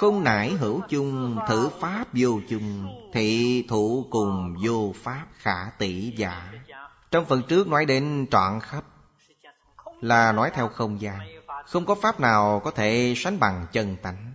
Không 0.00 0.24
nải 0.24 0.50
hữu 0.50 0.80
chung 0.88 1.38
Thử 1.48 1.68
pháp 1.80 2.04
vô 2.12 2.40
chung 2.48 2.96
Thị 3.12 3.64
thụ 3.68 4.06
cùng 4.10 4.56
vô 4.64 4.92
pháp 4.96 5.26
khả 5.32 5.70
tỷ 5.78 6.12
giả. 6.16 6.52
Trong 7.10 7.24
phần 7.24 7.42
trước 7.48 7.68
nói 7.68 7.84
đến 7.84 8.26
trọn 8.30 8.60
khắp 8.60 8.84
Là 10.00 10.32
nói 10.32 10.50
theo 10.54 10.68
không 10.68 11.00
gian. 11.00 11.18
Không 11.66 11.86
có 11.86 11.94
pháp 11.94 12.20
nào 12.20 12.60
có 12.64 12.70
thể 12.70 13.14
sánh 13.16 13.38
bằng 13.40 13.66
chân 13.72 13.96
tánh. 14.02 14.34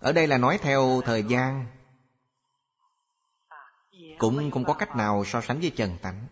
Ở 0.00 0.12
đây 0.12 0.26
là 0.26 0.38
nói 0.38 0.58
theo 0.62 1.02
thời 1.04 1.22
gian. 1.22 1.66
Cũng 4.18 4.50
không 4.50 4.64
có 4.64 4.72
cách 4.74 4.96
nào 4.96 5.24
so 5.24 5.40
sánh 5.40 5.60
với 5.60 5.70
chân 5.70 5.96
tánh. 6.02 6.26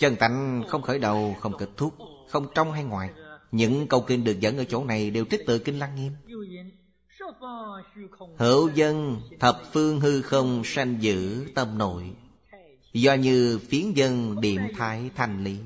Chân 0.00 0.16
tánh 0.16 0.64
không 0.68 0.82
khởi 0.82 0.98
đầu, 0.98 1.36
không 1.40 1.58
kết 1.58 1.68
thúc 1.76 1.94
Không 2.30 2.46
trong 2.54 2.72
hay 2.72 2.84
ngoài 2.84 3.10
những 3.52 3.86
câu 3.88 4.00
kinh 4.00 4.24
được 4.24 4.40
dẫn 4.40 4.58
ở 4.58 4.64
chỗ 4.64 4.84
này 4.84 5.10
đều 5.10 5.24
trích 5.24 5.40
từ 5.46 5.58
Kinh 5.58 5.78
Lăng 5.78 5.96
Nghiêm. 5.96 6.12
Hữu 8.38 8.70
dân, 8.74 9.20
thập 9.40 9.62
phương 9.72 10.00
hư 10.00 10.22
không 10.22 10.62
sanh 10.64 10.96
giữ 11.00 11.46
tâm 11.54 11.78
nội. 11.78 12.10
Do 12.92 13.14
như 13.14 13.58
phiến 13.68 13.92
dân 13.92 14.40
điểm 14.40 14.60
thái 14.76 15.10
thành 15.16 15.44
lý. 15.44 15.56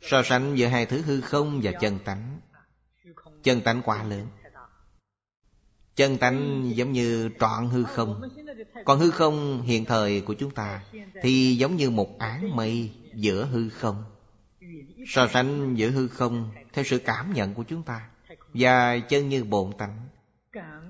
So 0.00 0.22
sánh 0.22 0.54
giữa 0.54 0.66
hai 0.66 0.86
thứ 0.86 1.02
hư 1.02 1.20
không 1.20 1.60
và 1.62 1.72
chân 1.80 1.98
tánh. 2.04 2.40
Chân 3.42 3.60
tánh 3.60 3.82
quá 3.82 4.04
lớn. 4.04 4.26
Chân 5.96 6.18
tánh 6.18 6.70
giống 6.74 6.92
như 6.92 7.30
trọn 7.40 7.68
hư 7.68 7.84
không. 7.84 8.22
Còn 8.84 8.98
hư 8.98 9.10
không 9.10 9.62
hiện 9.62 9.84
thời 9.84 10.20
của 10.20 10.34
chúng 10.34 10.50
ta 10.50 10.84
Thì 11.22 11.56
giống 11.56 11.76
như 11.76 11.90
một 11.90 12.18
áng 12.18 12.56
mây 12.56 12.90
giữa 13.14 13.44
hư 13.44 13.68
không. 13.68 14.04
So 15.06 15.28
sánh 15.28 15.74
giữa 15.74 15.90
hư 15.90 16.08
không 16.08 16.50
Theo 16.72 16.84
sự 16.84 16.98
cảm 16.98 17.32
nhận 17.32 17.54
của 17.54 17.62
chúng 17.62 17.82
ta 17.82 18.08
Và 18.54 18.98
chân 18.98 19.28
như 19.28 19.44
bồn 19.44 19.72
tánh 19.78 20.08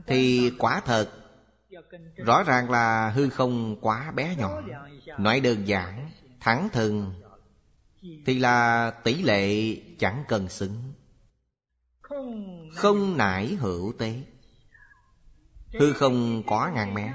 Thì 0.06 0.50
quả 0.58 0.80
thật 0.84 1.10
Rõ 2.16 2.42
ràng 2.42 2.70
là 2.70 3.10
hư 3.10 3.28
không 3.28 3.76
quá 3.80 4.10
bé 4.10 4.36
nhỏ. 4.36 4.60
Nói 5.18 5.40
đơn 5.40 5.68
giản, 5.68 6.10
Thẳng 6.40 6.68
thừng 6.72 7.12
Thì 8.26 8.38
là 8.38 8.90
tỷ 9.04 9.22
lệ 9.22 9.76
chẳng 9.98 10.24
cần 10.28 10.48
xứng. 10.48 10.92
Không 12.74 13.16
nải 13.16 13.46
hữu 13.46 13.92
tế. 13.98 14.22
Hư 15.80 15.92
không 15.92 16.42
có 16.46 16.70
ngàn 16.74 16.94
mé. 16.94 17.12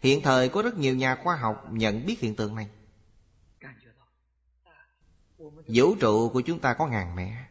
Hiện 0.00 0.22
thời 0.22 0.48
có 0.48 0.62
rất 0.62 0.78
nhiều 0.78 0.96
nhà 0.96 1.14
khoa 1.14 1.36
học 1.36 1.66
nhận 1.70 2.06
biết 2.06 2.20
hiện 2.20 2.36
tượng 2.36 2.54
này. 2.54 2.68
Vũ 5.66 5.94
trụ 6.00 6.30
của 6.32 6.40
chúng 6.40 6.58
ta 6.58 6.74
có 6.74 6.86
ngàn 6.86 7.16
mẹ. 7.16 7.44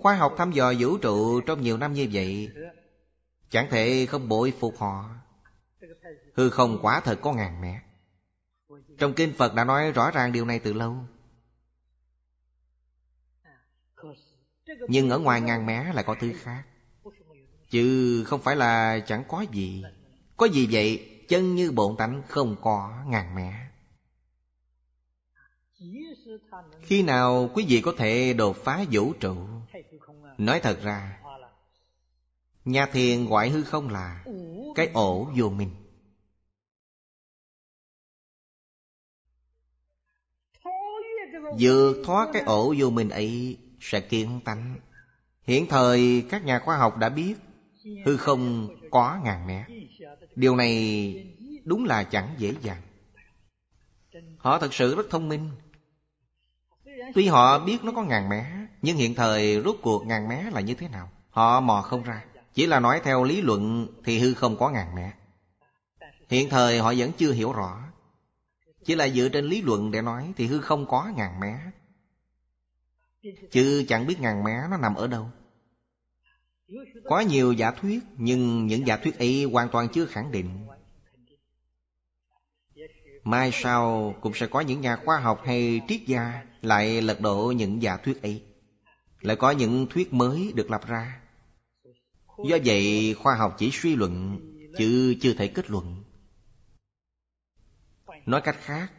Khoa 0.00 0.16
học 0.16 0.34
thăm 0.36 0.52
dò 0.52 0.72
vũ 0.78 0.98
trụ 0.98 1.40
trong 1.40 1.62
nhiều 1.62 1.76
năm 1.76 1.92
như 1.92 2.08
vậy, 2.12 2.48
Chẳng 3.50 3.66
thể 3.70 4.06
không 4.06 4.28
bội 4.28 4.52
phục 4.60 4.78
họ. 4.78 5.10
Hư 6.34 6.50
không 6.50 6.78
quả 6.82 7.00
thật 7.00 7.18
có 7.22 7.32
ngàn 7.32 7.60
mẹ. 7.60 7.82
Trong 8.98 9.14
kinh 9.14 9.32
Phật 9.32 9.54
đã 9.54 9.64
nói 9.64 9.92
rõ 9.92 10.10
ràng 10.10 10.32
điều 10.32 10.44
này 10.44 10.58
từ 10.58 10.72
lâu. 10.72 10.96
Nhưng 14.88 15.10
ở 15.10 15.18
ngoài 15.18 15.40
ngàn 15.40 15.66
mẹ 15.66 15.92
lại 15.92 16.04
có 16.04 16.16
thứ 16.20 16.32
khác. 16.36 16.62
Chứ 17.70 18.24
không 18.26 18.42
phải 18.42 18.56
là 18.56 19.00
chẳng 19.06 19.24
có 19.28 19.44
gì. 19.52 19.84
Có 20.36 20.46
gì 20.46 20.68
vậy? 20.70 21.06
Chân 21.28 21.54
như 21.54 21.72
bộn 21.72 21.96
tánh 21.96 22.22
không 22.28 22.56
có 22.60 23.04
ngàn 23.06 23.34
mẹ 23.34 23.69
khi 26.82 27.02
nào 27.02 27.50
quý 27.54 27.64
vị 27.68 27.80
có 27.80 27.94
thể 27.98 28.34
đột 28.34 28.56
phá 28.56 28.84
vũ 28.90 29.12
trụ? 29.12 29.36
Nói 30.38 30.60
thật 30.60 30.78
ra, 30.82 31.20
nhà 32.64 32.86
thiền 32.86 33.24
ngoại 33.24 33.50
hư 33.50 33.62
không 33.62 33.88
là 33.88 34.24
cái 34.74 34.90
ổ 34.94 35.30
vô 35.36 35.48
minh. 35.48 35.70
Vượt 41.58 41.96
thoát 42.04 42.28
cái 42.32 42.42
ổ 42.42 42.74
vô 42.78 42.90
minh 42.90 43.08
ấy, 43.08 43.58
sẽ 43.80 44.00
kiến 44.00 44.40
tánh. 44.44 44.76
Hiện 45.42 45.66
thời, 45.66 46.26
các 46.30 46.44
nhà 46.44 46.58
khoa 46.58 46.76
học 46.76 46.96
đã 46.96 47.08
biết, 47.08 47.34
hư 48.04 48.16
không 48.16 48.68
có 48.90 49.20
ngàn 49.24 49.46
mét. 49.46 49.66
Điều 50.36 50.56
này 50.56 51.14
đúng 51.64 51.84
là 51.84 52.04
chẳng 52.04 52.34
dễ 52.38 52.54
dàng. 52.62 52.82
Họ 54.38 54.58
thật 54.58 54.74
sự 54.74 54.96
rất 54.96 55.06
thông 55.10 55.28
minh. 55.28 55.50
Tuy 57.14 57.26
họ 57.26 57.58
biết 57.58 57.84
nó 57.84 57.92
có 57.92 58.02
ngàn 58.02 58.28
mé, 58.28 58.46
Nhưng 58.82 58.96
hiện 58.96 59.14
thời 59.14 59.62
rốt 59.62 59.76
cuộc 59.82 60.06
ngàn 60.06 60.28
mé 60.28 60.50
là 60.52 60.60
như 60.60 60.74
thế 60.74 60.88
nào? 60.88 61.10
Họ 61.30 61.60
mò 61.60 61.82
không 61.82 62.02
ra. 62.02 62.24
Chỉ 62.54 62.66
là 62.66 62.80
nói 62.80 63.00
theo 63.04 63.24
lý 63.24 63.40
luận 63.40 63.88
Thì 64.04 64.18
hư 64.18 64.34
không 64.34 64.56
có 64.56 64.70
ngàn 64.70 64.94
mé. 64.94 65.12
Hiện 66.28 66.48
thời 66.48 66.78
họ 66.78 66.94
vẫn 66.96 67.12
chưa 67.12 67.32
hiểu 67.32 67.52
rõ. 67.52 67.80
Chỉ 68.84 68.94
là 68.94 69.08
dựa 69.08 69.28
trên 69.28 69.44
lý 69.44 69.62
luận 69.62 69.90
để 69.90 70.02
nói 70.02 70.32
Thì 70.36 70.46
hư 70.46 70.60
không 70.60 70.86
có 70.86 71.10
ngàn 71.16 71.40
mé. 71.40 71.58
Chứ 73.50 73.84
chẳng 73.88 74.06
biết 74.06 74.20
ngàn 74.20 74.44
mé 74.44 74.56
nó 74.70 74.76
nằm 74.76 74.94
ở 74.94 75.06
đâu. 75.06 75.30
Có 77.04 77.20
nhiều 77.20 77.52
giả 77.52 77.70
thuyết, 77.70 78.00
Nhưng 78.16 78.66
những 78.66 78.86
giả 78.86 78.96
thuyết 78.96 79.18
ấy 79.18 79.44
hoàn 79.44 79.68
toàn 79.68 79.88
chưa 79.88 80.06
khẳng 80.06 80.32
định. 80.32 80.66
Mai 83.24 83.50
sau 83.52 84.14
cũng 84.20 84.32
sẽ 84.34 84.46
có 84.46 84.60
những 84.60 84.80
nhà 84.80 84.96
khoa 84.96 85.18
học 85.18 85.42
hay 85.44 85.80
triết 85.88 86.00
gia 86.06 86.42
lại 86.62 87.02
lật 87.02 87.20
đổ 87.20 87.52
những 87.56 87.82
giả 87.82 87.96
thuyết 87.96 88.22
ấy. 88.22 88.42
Lại 89.20 89.36
có 89.36 89.50
những 89.50 89.86
thuyết 89.90 90.12
mới 90.12 90.52
được 90.54 90.70
lập 90.70 90.86
ra. 90.86 91.20
Do 92.44 92.56
vậy, 92.64 93.14
khoa 93.14 93.34
học 93.34 93.54
chỉ 93.58 93.70
suy 93.72 93.96
luận, 93.96 94.40
Chứ 94.78 95.14
chưa 95.20 95.34
thể 95.34 95.48
kết 95.48 95.70
luận. 95.70 96.02
Nói 98.26 98.40
cách 98.40 98.56
khác, 98.60 98.92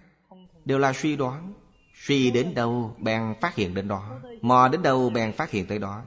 Đều 0.65 0.77
là 0.77 0.93
suy 0.93 1.15
đoán. 1.15 1.53
Suy 1.95 2.31
đến 2.31 2.53
đâu 2.55 2.95
bèn 2.99 3.35
phát 3.41 3.55
hiện 3.55 3.73
đến 3.73 3.87
đó, 3.87 4.19
Mò 4.41 4.67
đến 4.67 4.81
đâu 4.81 5.09
bèn 5.09 5.33
phát 5.33 5.51
hiện 5.51 5.67
tới 5.67 5.79
đó. 5.79 6.05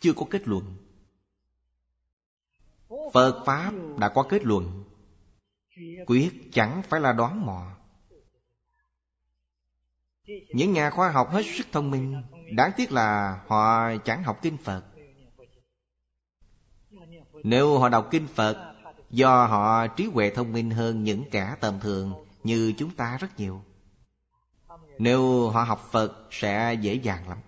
Chưa 0.00 0.12
có 0.12 0.26
kết 0.30 0.48
luận. 0.48 0.76
Phật 3.12 3.42
Pháp 3.46 3.72
đã 3.98 4.08
có 4.08 4.22
kết 4.22 4.44
luận. 4.44 4.84
Quyết 6.06 6.32
chẳng 6.52 6.82
phải 6.88 7.00
là 7.00 7.12
đoán 7.12 7.46
mò. 7.46 7.77
Những 10.48 10.72
nhà 10.72 10.90
khoa 10.90 11.10
học 11.10 11.30
hết 11.30 11.42
sức 11.46 11.66
thông 11.72 11.90
minh, 11.90 12.22
Đáng 12.52 12.70
tiếc 12.76 12.92
là 12.92 13.40
họ 13.46 13.96
chẳng 14.04 14.22
học 14.22 14.38
kinh 14.42 14.56
Phật. 14.56 14.84
Nếu 17.42 17.78
họ 17.78 17.88
đọc 17.88 18.08
kinh 18.10 18.26
Phật, 18.26 18.74
Do 19.10 19.46
họ 19.46 19.86
trí 19.86 20.04
huệ 20.04 20.30
thông 20.30 20.52
minh 20.52 20.70
hơn 20.70 21.04
những 21.04 21.24
kẻ 21.30 21.56
tầm 21.60 21.80
thường 21.80 22.26
Như 22.44 22.72
chúng 22.78 22.94
ta 22.94 23.16
rất 23.20 23.38
nhiều. 23.38 23.62
Nếu 24.98 25.48
họ 25.48 25.62
học 25.62 25.88
Phật, 25.90 26.28
sẽ 26.30 26.74
dễ 26.80 26.94
dàng 26.94 27.28
lắm. 27.28 27.38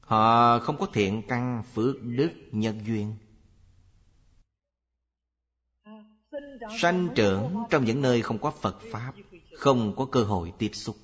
Họ 0.00 0.58
không 0.58 0.78
có 0.78 0.86
thiện 0.92 1.22
căn 1.28 1.62
phước 1.74 2.02
đức 2.02 2.30
nhân 2.52 2.80
duyên. 2.86 3.14
Sanh 6.80 7.08
trưởng 7.14 7.56
trong 7.70 7.84
những 7.84 8.02
nơi 8.02 8.22
không 8.22 8.38
có 8.38 8.50
Phật 8.50 8.76
Pháp, 8.92 9.12
Không 9.56 9.96
có 9.96 10.04
cơ 10.04 10.24
hội 10.24 10.52
tiếp 10.58 10.70
xúc. 10.72 10.96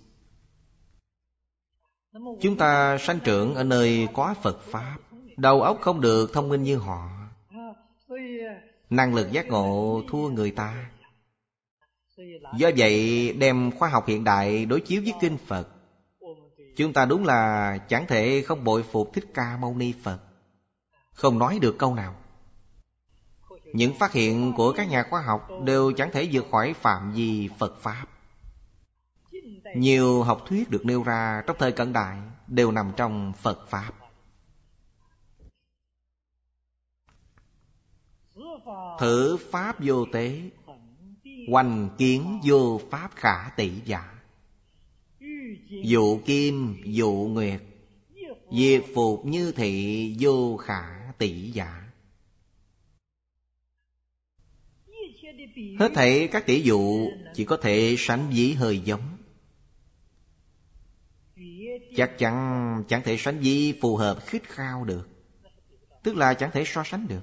Chúng 2.41 2.57
ta 2.57 2.99
sanh 2.99 3.21
trưởng 3.21 3.55
ở 3.55 3.65
nơi 3.65 4.09
có 4.13 4.35
Phật 4.43 4.63
Pháp. 4.63 4.97
Đầu 5.37 5.63
óc 5.63 5.79
không 5.81 6.01
được 6.01 6.33
thông 6.33 6.49
minh 6.49 6.63
như 6.63 6.77
họ. 6.77 7.09
Năng 8.91 9.15
lực 9.15 9.33
giác 9.33 9.47
ngộ 9.47 10.03
thua 10.09 10.29
người 10.29 10.51
ta. 10.51 10.91
Do 12.57 12.71
vậy, 12.77 13.33
đem 13.33 13.71
khoa 13.79 13.89
học 13.89 14.07
hiện 14.07 14.25
đại 14.25 14.67
đối 14.67 14.81
chiếu 14.81 15.03
với 15.03 15.13
kinh 15.21 15.37
Phật. 15.47 15.69
Chúng 16.77 16.93
ta 16.93 17.05
đúng 17.05 17.25
là 17.25 17.79
chẳng 17.89 18.07
thể 18.09 18.43
không 18.47 18.65
bội 18.65 18.83
phục 18.83 19.13
Thích 19.13 19.25
Ca 19.35 19.57
Mâu 19.57 19.75
Ni 19.77 19.93
Phật. 20.03 20.19
Không 21.13 21.39
nói 21.39 21.59
được 21.63 21.79
câu 21.79 21.95
nào. 21.95 22.15
Những 23.73 23.95
phát 23.99 24.13
hiện 24.13 24.53
của 24.57 24.73
các 24.73 24.89
nhà 24.89 25.03
khoa 25.11 25.21
học 25.21 25.49
đều 25.65 25.93
chẳng 25.93 26.11
thể 26.13 26.29
vượt 26.33 26.47
khỏi 26.51 26.73
phạm 26.73 27.13
vi 27.13 27.49
Phật 27.59 27.81
Pháp. 27.81 28.07
Nhiều 29.77 30.23
học 30.23 30.45
thuyết 30.49 30.71
được 30.71 30.87
nêu 30.87 31.03
ra 31.03 31.43
trong 31.47 31.57
thời 31.59 31.73
cận 31.73 31.93
đại 31.93 32.19
đều 32.47 32.73
nằm 32.73 32.93
trong 32.97 33.33
Phật 33.43 33.69
Pháp. 33.69 33.93
Thử 39.01 39.37
Pháp 39.51 39.77
vô 39.81 40.07
tế, 40.13 40.41
Hoành 41.49 41.89
kiến 41.99 42.41
vô 42.45 42.81
Pháp 42.91 43.11
khả 43.17 43.51
tỷ 43.57 43.71
giả. 43.85 44.15
Dụ 45.85 46.21
kim, 46.27 46.77
dụ 46.85 47.13
nguyệt, 47.33 47.61
Diệt 48.53 48.85
phục 48.95 49.27
như 49.27 49.53
thị, 49.53 50.17
vô 50.21 50.57
khả 50.57 51.13
tỷ 51.19 51.51
giả. 51.51 51.85
Hết 55.79 55.91
thảy 55.95 56.29
các 56.33 56.47
tỷ 56.47 56.63
dụ 56.63 57.09
Chỉ 57.35 57.45
có 57.45 57.57
thể 57.57 57.95
sánh 57.99 58.31
ví 58.31 58.53
hơi 58.53 58.79
giống. 58.79 59.14
Chắc 61.97 62.19
chắn 62.19 62.85
chẳng 62.89 63.03
thể 63.05 63.17
sánh 63.19 63.41
gì 63.43 63.75
phù 63.81 63.97
hợp 63.97 64.27
khích 64.27 64.49
khao 64.49 64.85
được. 64.85 65.09
Tức 66.03 66.17
là 66.17 66.35
chẳng 66.35 66.51
thể 66.51 66.65
so 66.67 66.83
sánh 66.85 67.07
được. 67.09 67.23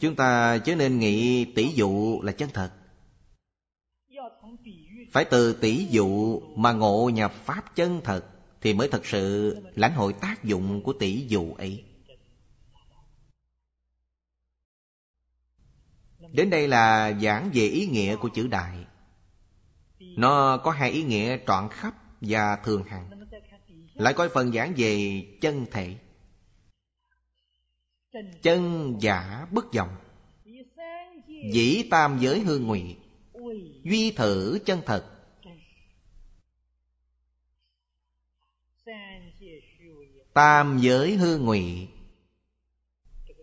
Chúng 0.00 0.16
ta 0.16 0.58
chớ 0.58 0.76
nên 0.76 0.98
nghĩ 0.98 1.44
tỷ 1.44 1.68
dụ 1.74 2.20
là 2.22 2.32
chân 2.32 2.50
thật. 2.54 2.72
Phải 5.12 5.24
từ 5.24 5.52
tỷ 5.52 5.86
dụ 5.90 6.40
mà 6.56 6.72
ngộ 6.72 7.10
nhập 7.14 7.32
Pháp 7.44 7.76
chân 7.76 8.00
thật 8.04 8.24
Thì 8.60 8.74
mới 8.74 8.88
thật 8.88 9.06
sự 9.06 9.56
lãnh 9.74 9.94
hội 9.94 10.12
tác 10.12 10.44
dụng 10.44 10.82
của 10.82 10.92
tỷ 10.92 11.26
dụ 11.28 11.54
ấy. 11.54 11.84
Đến 16.32 16.50
đây 16.50 16.68
là 16.68 17.12
giảng 17.22 17.50
về 17.54 17.66
ý 17.66 17.86
nghĩa 17.86 18.16
của 18.16 18.28
chữ 18.34 18.46
đại. 18.46 18.86
Nó 20.16 20.56
có 20.56 20.70
hai 20.70 20.90
ý 20.90 21.02
nghĩa 21.02 21.38
trọn 21.46 21.68
khắp 21.70 21.94
và 22.20 22.56
thường 22.56 22.84
hằng. 22.84 23.10
Lại 23.94 24.14
coi 24.14 24.28
phần 24.28 24.52
giảng 24.52 24.74
về 24.76 25.24
chân 25.40 25.66
thể. 25.70 25.96
Chân 28.42 28.94
giả 29.00 29.46
bất 29.50 29.64
vọng. 29.74 29.96
Dĩ 31.52 31.88
tam 31.90 32.18
giới 32.18 32.40
hương 32.40 32.66
nguyện 32.66 33.02
Duy 33.84 34.10
thử 34.10 34.58
chân 34.66 34.82
thật. 34.86 35.08
Tam 40.34 40.78
giới 40.78 41.16
hư 41.16 41.38
ngụy. 41.38 41.88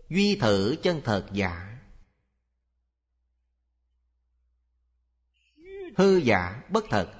Duy 0.08 0.36
thử 0.36 0.76
chân 0.82 1.00
thật 1.04 1.26
giả. 1.32 1.69
Hư 6.00 6.16
giả 6.16 6.62
bất 6.68 6.84
thật, 6.90 7.12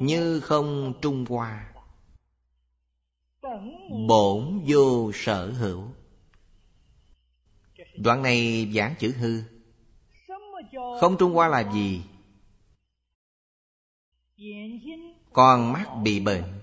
Như 0.00 0.40
không 0.40 0.92
trung 1.02 1.24
hoa. 1.28 1.72
Bổn 4.08 4.64
vô 4.66 5.10
sở 5.14 5.50
hữu. 5.50 5.82
Đoạn 7.96 8.22
này 8.22 8.68
giảng 8.74 8.94
chữ 8.98 9.14
hư. 9.18 9.42
Không 11.00 11.16
trung 11.18 11.32
hoa 11.32 11.48
là 11.48 11.72
gì? 11.72 12.02
Con 15.32 15.72
mắt 15.72 15.86
bị 16.02 16.20
bệnh. 16.20 16.60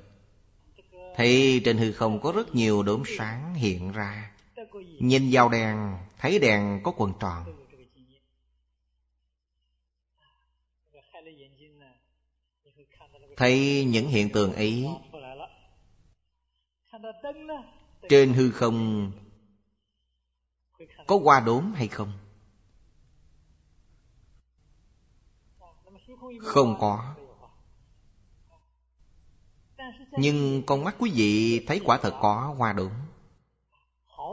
Thì 1.16 1.62
trên 1.66 1.78
hư 1.78 1.92
không 1.92 2.22
có 2.22 2.32
rất 2.32 2.56
nhiều 2.56 2.84
đốm 2.84 3.04
sáng 3.18 3.54
hiện 3.54 3.92
ra. 3.92 4.32
Nhìn 5.00 5.30
vào 5.32 5.50
đèn, 5.50 5.98
Thấy 6.18 6.40
đèn 6.40 6.82
có 6.84 6.92
quần 6.98 7.14
tròn. 7.20 7.59
Thấy 13.40 13.86
những 13.88 14.08
hiện 14.08 14.30
tượng 14.30 14.54
ấy. 14.54 14.88
Trên 18.10 18.34
hư 18.34 18.52
không, 18.52 19.12
Có 21.08 21.20
hoa 21.24 21.40
đốm 21.40 21.74
hay 21.74 21.88
không? 21.88 22.14
Không 26.42 26.78
có. 26.80 27.16
Nhưng 30.12 30.64
con 30.66 30.84
mắt 30.84 30.96
quý 31.00 31.12
vị 31.14 31.66
thấy 31.68 31.82
quả 31.86 32.00
thật 32.02 32.14
có 32.22 32.56
hoa 32.58 32.74
đốm. 32.74 32.92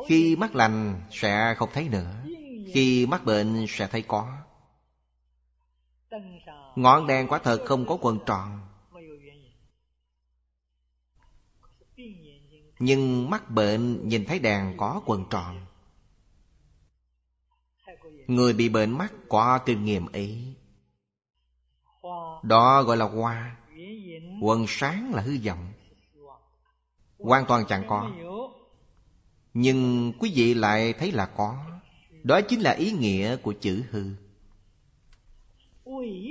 Khi 0.06 0.36
mắt 0.36 0.54
lành 0.54 1.02
sẽ 1.10 1.54
không 1.56 1.68
thấy 1.72 1.88
nữa, 1.88 2.14
Khi 2.74 3.06
mắt 3.06 3.24
bệnh 3.24 3.66
sẽ 3.68 3.86
thấy 3.86 4.02
có. 4.02 4.36
Ngọn 6.76 7.06
đèn 7.06 7.28
quả 7.28 7.38
thật 7.38 7.62
không 7.66 7.86
có 7.86 7.98
quần 8.00 8.18
tròn. 8.26 8.66
Nhưng 12.78 13.30
mắt 13.30 13.50
bệnh 13.50 14.08
nhìn 14.08 14.24
thấy 14.24 14.38
đèn 14.38 14.76
có 14.76 15.02
quần 15.06 15.24
tròn. 15.30 15.66
Người 18.26 18.52
bị 18.52 18.68
bệnh 18.68 18.98
mắt 18.98 19.12
có 19.28 19.58
kinh 19.66 19.84
nghiệm 19.84 20.06
ấy. 20.06 20.54
Đó 22.42 22.82
gọi 22.82 22.96
là 22.96 23.04
hoa. 23.04 23.56
Quần 24.42 24.64
sáng 24.68 25.14
là 25.14 25.22
hư 25.22 25.38
vọng. 25.44 25.72
Hoàn 27.18 27.46
toàn 27.46 27.64
chẳng 27.68 27.84
có. 27.88 28.10
Nhưng 29.54 30.12
quý 30.18 30.32
vị 30.34 30.54
lại 30.54 30.92
thấy 30.92 31.12
là 31.12 31.26
có. 31.26 31.64
Đó 32.22 32.40
chính 32.40 32.60
là 32.60 32.70
ý 32.70 32.92
nghĩa 32.92 33.36
của 33.36 33.54
chữ 33.60 33.82
hư. 33.90 34.04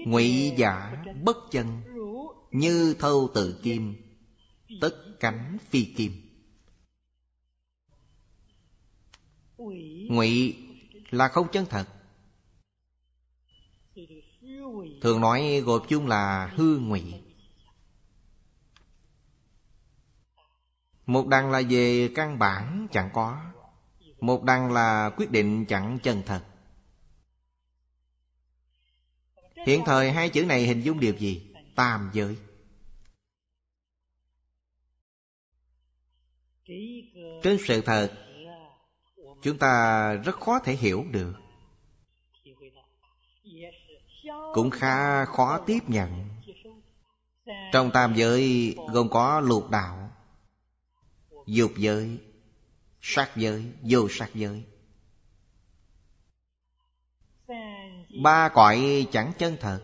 Ngụy 0.06 0.54
giả 0.58 1.04
bất 1.24 1.38
chân, 1.52 1.82
Như 2.52 2.96
thâu 3.00 3.30
tự 3.34 3.60
kim, 3.64 3.96
Tất 4.82 4.92
cánh 5.20 5.58
phi 5.70 5.86
kim. 5.86 6.25
Ngụy. 10.10 10.56
Là 11.10 11.28
không 11.28 11.48
chân 11.52 11.66
thật. 11.70 11.88
Thường 15.02 15.22
nói 15.22 15.62
gộp 15.66 15.86
chung 15.90 16.08
là 16.08 16.48
hư 16.56 16.78
ngụy. 16.78 17.14
Một 21.06 21.28
đằng 21.28 21.52
là 21.52 21.62
về 21.70 22.12
căn 22.16 22.40
bản 22.40 22.88
chẳng 22.92 23.10
có. 23.14 23.42
Một 24.20 24.44
đằng 24.44 24.72
là 24.72 25.10
quyết 25.18 25.32
định 25.32 25.66
chẳng 25.66 26.00
chân 26.04 26.24
thật. 26.26 26.46
Hiện 29.66 29.82
thời 29.86 30.12
hai 30.12 30.30
chữ 30.30 30.46
này 30.46 30.66
hình 30.68 30.82
dung 30.82 31.00
điều 31.00 31.18
gì? 31.18 31.54
Tam 31.76 32.10
giới. 32.14 32.38
Trên 37.44 37.58
sự 37.68 37.82
thật 37.82 38.25
Chúng 39.46 39.58
ta 39.58 40.14
rất 40.14 40.40
khó 40.40 40.60
thể 40.60 40.74
hiểu 40.74 41.06
được. 41.12 41.34
Cũng 44.54 44.70
khá 44.70 45.26
khó 45.26 45.60
tiếp 45.66 45.80
nhận. 45.88 46.30
Trong 47.72 47.92
tam 47.92 48.14
giới 48.16 48.76
gồm 48.92 49.10
có 49.10 49.40
lục 49.40 49.70
đạo, 49.70 50.12
Dục 51.48 51.72
giới, 51.78 52.20
Sát 53.02 53.32
giới, 53.36 53.72
Vô 53.82 54.08
sát 54.10 54.30
giới. 54.34 54.64
Ba 58.24 58.50
cõi 58.50 59.08
chẳng 59.12 59.32
chân 59.38 59.58
thật. 59.60 59.84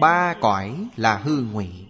Ba 0.00 0.34
cõi 0.40 0.88
là 0.96 1.16
hư 1.18 1.42
ngụy. 1.42 1.89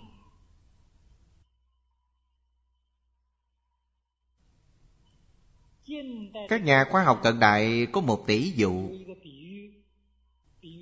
Các 6.49 6.64
nhà 6.64 6.85
khoa 6.90 7.04
học 7.04 7.21
cận 7.23 7.40
đại 7.40 7.87
có 7.92 8.00
một 8.00 8.26
tỷ 8.26 8.50
dụ. 8.50 8.90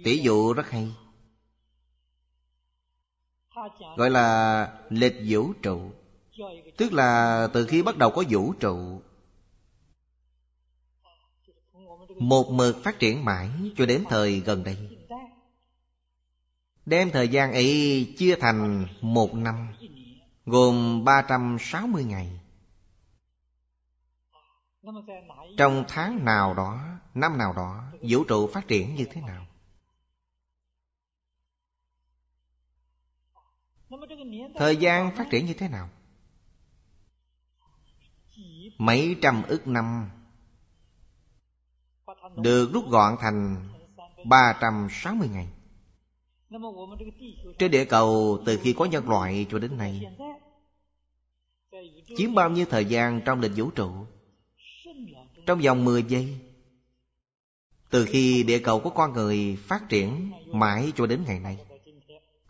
Tỷ 0.05 0.19
dụ 0.23 0.53
rất 0.53 0.71
hay. 0.71 0.89
Gọi 3.97 4.11
là 4.11 4.69
lịch 4.91 5.15
vũ 5.29 5.53
trụ. 5.63 5.91
Tức 6.77 6.93
là 6.93 7.49
từ 7.53 7.67
khi 7.67 7.83
bắt 7.83 7.97
đầu 7.97 8.11
có 8.11 8.25
vũ 8.31 8.53
trụ, 8.53 9.01
Một 12.19 12.51
mực 12.51 12.85
phát 12.85 12.99
triển 12.99 13.25
mãi 13.25 13.49
cho 13.77 13.87
đến 13.87 14.05
thời 14.09 14.41
gần 14.41 14.65
đây. 14.65 14.77
Đem 16.87 17.11
thời 17.11 17.29
gian 17.29 17.53
ấy 17.53 18.07
chia 18.19 18.37
thành 18.37 18.87
một 19.01 19.35
năm, 19.35 19.69
Gồm 20.47 21.05
360 21.05 22.05
ngày. 22.05 22.41
Trong 25.57 25.85
tháng 25.89 26.25
nào 26.25 26.55
đó, 26.55 26.81
năm 27.15 27.39
nào 27.39 27.53
đó 27.53 27.85
Vũ 28.03 28.25
trụ 28.25 28.47
phát 28.53 28.69
triển 28.69 28.95
như 28.95 29.07
thế 29.13 29.21
nào? 29.21 29.47
Thời 34.55 34.77
gian 34.77 35.17
phát 35.17 35.27
triển 35.31 35.47
như 35.47 35.55
thế 35.55 35.69
nào? 35.69 35.89
Mấy 38.79 39.17
trăm 39.23 39.43
ức 39.43 39.67
năm 39.67 40.11
Được 42.37 42.71
rút 42.73 42.85
gọn 42.89 43.17
thành 43.21 43.69
360 44.25 45.29
ngày. 45.29 45.49
Trên 47.59 47.71
địa 47.71 47.85
cầu 47.85 48.39
từ 48.47 48.59
khi 48.63 48.75
có 48.79 48.85
nhân 48.85 49.09
loại 49.09 49.47
cho 49.51 49.59
đến 49.59 49.77
nay 49.77 50.07
Chiếm 52.17 52.35
bao 52.35 52.51
nhiêu 52.51 52.67
thời 52.71 52.85
gian 52.85 53.21
trong 53.25 53.41
lịch 53.41 53.53
vũ 53.57 53.71
trụ? 53.71 54.07
Trong 55.49 55.61
vòng 55.61 55.85
10 55.85 56.03
giây. 56.03 56.39
Từ 57.91 58.05
khi 58.05 58.43
địa 58.43 58.59
cầu 58.59 58.81
của 58.81 58.91
con 58.91 59.13
người 59.13 59.59
phát 59.61 59.89
triển 59.89 60.33
mãi 60.47 60.93
cho 60.97 61.07
đến 61.07 61.25
ngày 61.27 61.39
nay, 61.41 61.59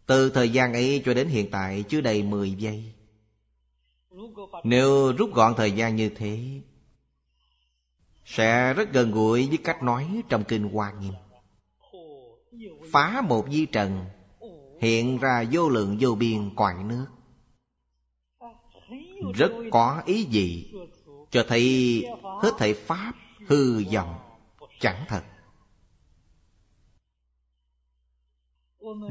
từ 0.07 0.31
thời 0.31 0.49
gian 0.51 0.73
ấy 0.73 1.03
cho 1.05 1.15
đến 1.15 1.29
hiện 1.29 1.51
tại 1.51 1.85
chưa 1.89 2.01
đầy 2.01 2.23
10 2.23 2.51
giây. 2.51 2.85
Nếu 4.65 5.13
rút 5.13 5.35
gọn 5.35 5.55
thời 5.57 5.73
gian 5.73 5.97
như 5.97 6.09
thế, 6.09 6.61
Sẽ 8.25 8.75
rất 8.75 8.93
gần 8.93 9.11
gũi 9.11 9.49
với 9.49 9.59
cách 9.59 9.83
nói 9.83 10.23
trong 10.29 10.45
Kinh 10.45 10.69
Hoa 10.69 10.93
Nghiêm. 10.93 11.15
Phá 12.93 13.21
một 13.21 13.47
di 13.51 13.67
trần, 13.67 14.05
Hiện 14.81 15.19
ra 15.19 15.45
vô 15.53 15.69
lượng 15.69 15.97
vô 16.01 16.15
biên 16.15 16.55
quại 16.55 16.85
nước. 16.85 17.07
Rất 19.35 19.53
có 19.71 20.03
ý 20.07 20.25
gì 20.25 20.73
cho 21.31 21.45
thấy 21.49 22.05
hết 22.43 22.51
thảy 22.59 22.75
Pháp 22.75 23.13
hư 23.47 23.85
vọng 23.95 24.19
Chẳng 24.81 25.05
thật. 25.09 25.23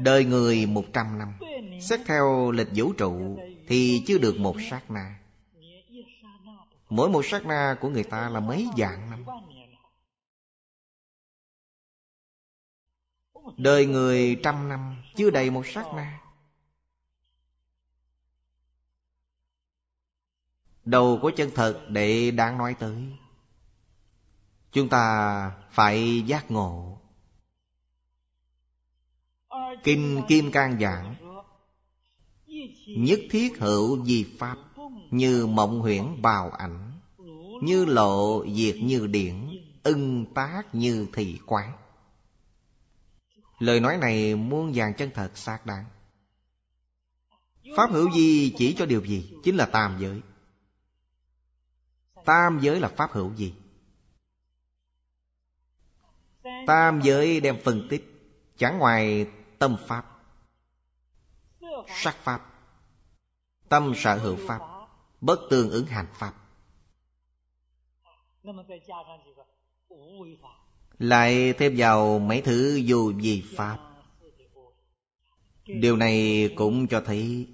Đời 0.00 0.24
người 0.24 0.66
một 0.66 0.84
trăm 0.92 1.18
năm, 1.18 1.34
Xét 1.80 2.00
theo 2.06 2.50
lịch 2.50 2.68
vũ 2.74 2.92
trụ 2.92 3.38
Thì 3.66 4.02
chưa 4.06 4.18
được 4.18 4.36
một 4.38 4.56
sát 4.70 4.90
na. 4.90 5.18
Mỗi 6.88 7.08
một 7.10 7.26
sát 7.26 7.46
na 7.46 7.76
của 7.80 7.88
người 7.88 8.04
ta 8.04 8.28
là 8.28 8.40
mấy 8.40 8.68
vạn 8.76 9.10
năm. 9.10 9.24
Đời 13.56 13.86
người 13.86 14.40
trăm 14.42 14.68
năm 14.68 14.96
Chưa 15.16 15.30
đầy 15.30 15.50
một 15.50 15.66
sát 15.66 15.86
na. 15.96 16.20
Đầu 20.90 21.18
của 21.22 21.30
chân 21.36 21.50
thật 21.54 21.80
để 21.88 22.30
đáng 22.30 22.58
nói 22.58 22.74
tới. 22.78 22.96
Chúng 24.72 24.88
ta 24.88 25.52
phải 25.70 26.22
giác 26.26 26.50
ngộ. 26.50 26.98
Kinh 29.84 30.22
Kim 30.28 30.50
Cang 30.50 30.80
giảng, 30.80 31.14
Nhất 32.86 33.20
thiết 33.30 33.58
hữu 33.58 34.04
di 34.04 34.26
pháp 34.38 34.56
Như 35.10 35.46
mộng 35.46 35.80
huyễn 35.80 36.22
bào 36.22 36.50
ảnh, 36.50 36.92
Như 37.62 37.84
lộ 37.84 38.46
diệt 38.46 38.76
như 38.82 39.06
điển, 39.06 39.48
Ưng 39.82 40.26
tác 40.34 40.62
như 40.72 41.06
thị 41.12 41.38
quán. 41.46 41.72
Lời 43.58 43.80
nói 43.80 43.96
này 43.96 44.34
muôn 44.34 44.72
vàng 44.74 44.94
chân 44.94 45.10
thật 45.14 45.30
xác 45.38 45.66
đáng. 45.66 45.84
Pháp 47.76 47.90
hữu 47.90 48.10
di 48.10 48.54
chỉ 48.58 48.74
cho 48.78 48.86
điều 48.86 49.04
gì? 49.04 49.32
Chính 49.44 49.56
là 49.56 49.66
tam 49.66 49.96
giới. 50.00 50.20
Tam 52.28 52.58
giới 52.60 52.80
là 52.80 52.88
pháp 52.88 53.12
hữu 53.12 53.34
gì? 53.34 53.54
Tam 56.66 57.00
giới 57.02 57.40
đem 57.40 57.60
phân 57.64 57.86
tích. 57.90 58.04
Chẳng 58.56 58.78
ngoài 58.78 59.26
tâm 59.58 59.76
pháp 59.86 60.04
Sắc 61.88 62.16
pháp 62.16 62.40
Tâm 63.68 63.92
sở 63.96 64.18
hữu 64.18 64.36
pháp 64.48 64.60
Bất 65.20 65.40
tương 65.50 65.70
ứng 65.70 65.86
hành 65.86 66.06
pháp. 66.12 66.32
Lại 70.98 71.52
thêm 71.52 71.74
vào 71.76 72.18
mấy 72.18 72.40
thứ 72.40 72.82
vô 72.86 73.12
vi 73.16 73.44
pháp. 73.56 73.78
Điều 75.66 75.96
này 75.96 76.48
cũng 76.56 76.86
cho 76.86 77.02
thấy 77.06 77.48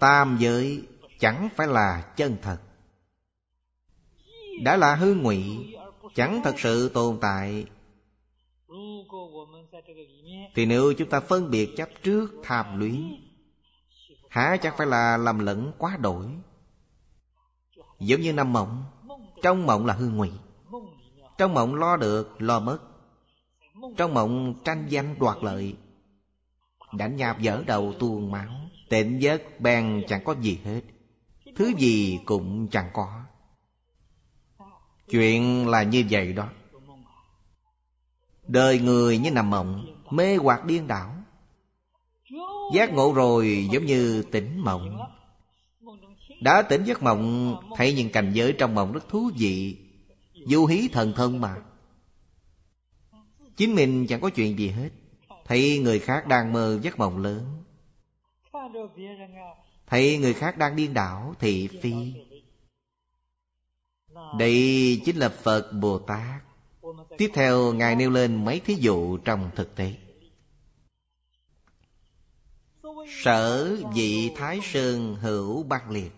Tam 0.00 0.36
giới 0.40 0.82
chẳng 1.20 1.48
phải 1.56 1.66
là 1.66 2.12
chân 2.16 2.36
thật 2.42 2.58
đã 4.62 4.76
là 4.76 4.94
hư 4.94 5.14
ngụy 5.14 5.74
Chẳng 6.14 6.40
thật 6.44 6.54
sự 6.58 6.88
tồn 6.88 7.18
tại. 7.20 7.66
Thì 10.54 10.66
nếu 10.66 10.92
chúng 10.92 11.08
ta 11.08 11.20
phân 11.20 11.50
biệt 11.50 11.70
chấp 11.76 11.88
trước 12.02 12.34
tham 12.42 12.78
luyến 12.78 13.02
há 14.30 14.56
chắc 14.62 14.74
phải 14.76 14.86
là 14.86 15.16
làm 15.16 15.38
lẫn 15.38 15.72
quá 15.78 15.96
đổi. 15.96 16.26
Giống 17.98 18.20
như 18.20 18.32
nằm 18.32 18.52
mộng 18.52 18.84
Trong 19.42 19.66
mộng 19.66 19.86
là 19.86 19.94
hư 19.94 20.08
ngụy 20.08 20.30
Trong 21.38 21.54
mộng 21.54 21.74
lo 21.74 21.96
được, 21.96 22.42
lo 22.42 22.60
mất. 22.60 22.78
Trong 23.96 24.14
mộng 24.14 24.54
tranh 24.64 24.86
danh 24.88 25.18
đoạt 25.18 25.36
lợi 25.42 25.76
Đánh 26.92 27.16
nhạp 27.16 27.40
dở 27.40 27.62
đầu 27.66 27.92
tuôn 27.98 28.30
máu 28.30 28.48
Tịnh 28.90 29.22
giấc 29.22 29.60
bèn 29.60 30.02
chẳng 30.08 30.24
có 30.24 30.34
gì 30.40 30.58
hết 30.64 30.80
Thứ 31.56 31.72
gì 31.78 32.18
cũng 32.24 32.68
chẳng 32.68 32.90
có. 32.92 33.19
Chuyện 35.10 35.68
là 35.68 35.82
như 35.82 36.04
vậy 36.10 36.32
đó. 36.32 36.48
Đời 38.46 38.78
người 38.78 39.18
như 39.18 39.30
nằm 39.30 39.50
mộng, 39.50 39.86
Mê 40.10 40.36
hoặc 40.36 40.64
điên 40.64 40.86
đảo. 40.86 41.14
Giác 42.74 42.92
ngộ 42.92 43.12
rồi 43.12 43.68
giống 43.72 43.86
như 43.86 44.22
tỉnh 44.22 44.60
mộng. 44.60 45.00
Đã 46.40 46.62
tỉnh 46.62 46.84
giấc 46.84 47.02
mộng, 47.02 47.56
Thấy 47.76 47.92
những 47.94 48.10
cảnh 48.10 48.30
giới 48.34 48.52
trong 48.52 48.74
mộng 48.74 48.92
rất 48.92 49.08
thú 49.08 49.30
vị, 49.38 49.76
Du 50.46 50.66
hí 50.66 50.88
thần 50.88 51.12
thông 51.16 51.40
mà. 51.40 51.56
Chính 53.56 53.74
mình 53.74 54.06
chẳng 54.06 54.20
có 54.20 54.30
chuyện 54.30 54.58
gì 54.58 54.68
hết. 54.68 54.88
Thấy 55.44 55.78
người 55.78 55.98
khác 55.98 56.26
đang 56.26 56.52
mơ 56.52 56.78
giấc 56.82 56.98
mộng 56.98 57.18
lớn. 57.18 57.64
Thấy 59.86 60.18
người 60.18 60.34
khác 60.34 60.58
đang 60.58 60.76
điên 60.76 60.94
đảo 60.94 61.34
Thị 61.38 61.68
phi. 61.82 61.94
Đây 64.38 65.02
chính 65.04 65.16
là 65.16 65.28
Phật 65.28 65.72
Bồ 65.72 65.98
Tát. 65.98 66.42
Tiếp 67.18 67.30
theo, 67.34 67.72
Ngài 67.72 67.96
nêu 67.96 68.10
lên 68.10 68.44
mấy 68.44 68.60
thí 68.60 68.74
dụ 68.74 69.18
trong 69.18 69.50
thực 69.56 69.74
tế. 69.76 69.94
Sở 73.22 73.76
dị 73.94 74.30
Thái 74.36 74.60
Sơn 74.62 75.16
hữu 75.20 75.62
băng 75.62 75.90
liệt. 75.90 76.12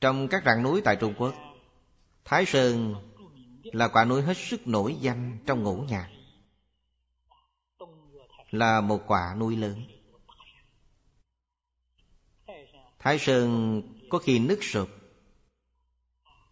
Trong 0.00 0.28
các 0.28 0.42
rặng 0.46 0.62
núi 0.62 0.80
tại 0.84 0.96
Trung 0.96 1.14
Quốc, 1.18 1.34
Thái 2.24 2.44
Sơn 2.46 2.94
là 3.62 3.88
quả 3.88 4.04
núi 4.04 4.22
hết 4.22 4.36
sức 4.36 4.68
nổi 4.68 4.96
danh 5.00 5.38
trong 5.46 5.62
ngũ 5.62 5.76
nhạc. 5.76 6.08
Là 8.50 8.80
một 8.80 9.00
quả 9.06 9.34
núi 9.38 9.56
lớn. 9.56 9.82
Thái 12.98 13.18
Sơn 13.18 13.82
có 14.08 14.18
khi 14.18 14.38
nứt 14.38 14.58
sụp, 14.62 14.88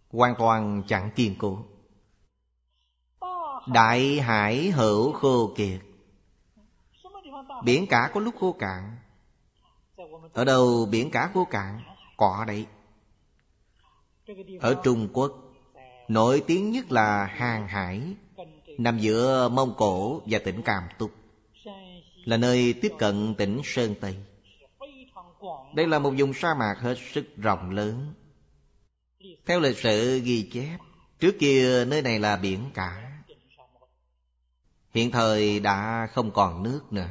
hoàn 0.09 0.35
toàn 0.39 0.83
chẳng 0.89 1.11
kiên 1.17 1.35
cố. 1.39 1.59
Đại 3.67 4.21
hải 4.21 4.71
hữu 4.71 5.13
khô 5.13 5.55
kiệt, 5.57 5.81
biển 7.65 7.87
cả 7.87 8.11
có 8.15 8.21
lúc 8.21 8.35
khô 8.41 8.53
cạn. 8.53 8.97
Ở 10.33 10.45
đâu 10.45 10.89
biển 10.91 11.11
cả 11.11 11.31
khô 11.35 11.45
cạn 11.45 11.81
cọ 12.17 12.45
đấy. 12.47 12.67
Ở 14.61 14.81
trung 14.85 15.09
quốc, 15.13 15.33
nổi 16.09 16.43
tiếng 16.47 16.71
nhất 16.71 16.93
là 16.93 17.25
hàng 17.25 17.69
hải, 17.69 18.03
nằm 18.79 18.99
giữa 18.99 19.49
mông 19.49 19.75
cổ 19.77 20.23
và 20.27 20.39
tỉnh 20.45 20.63
cam 20.63 20.83
túc, 20.99 21.11
là 22.25 22.37
nơi 22.37 22.75
tiếp 22.83 22.93
cận 22.99 23.35
tỉnh 23.39 23.61
sơn 23.65 23.95
tây 24.01 24.17
đây 25.75 25.87
là 25.87 25.99
một 25.99 26.13
vùng 26.19 26.35
sa 26.35 26.55
mạc 26.55 26.77
hết 26.79 26.95
sức 27.13 27.37
rộng 27.37 27.71
lớn. 27.71 28.15
Theo 29.47 29.61
lịch 29.61 29.79
sử 29.79 30.21
ghi 30.25 30.51
chép, 30.53 30.79
Trước 31.21 31.37
kia 31.39 31.85
nơi 31.85 32.03
này 32.03 32.19
là 32.19 32.37
biển 32.37 32.71
cả. 32.75 33.13
Hiện 34.95 35.11
thời 35.11 35.61
đã 35.61 36.09
không 36.13 36.31
còn 36.31 36.63
nước 36.63 36.81
nữa. 36.91 37.09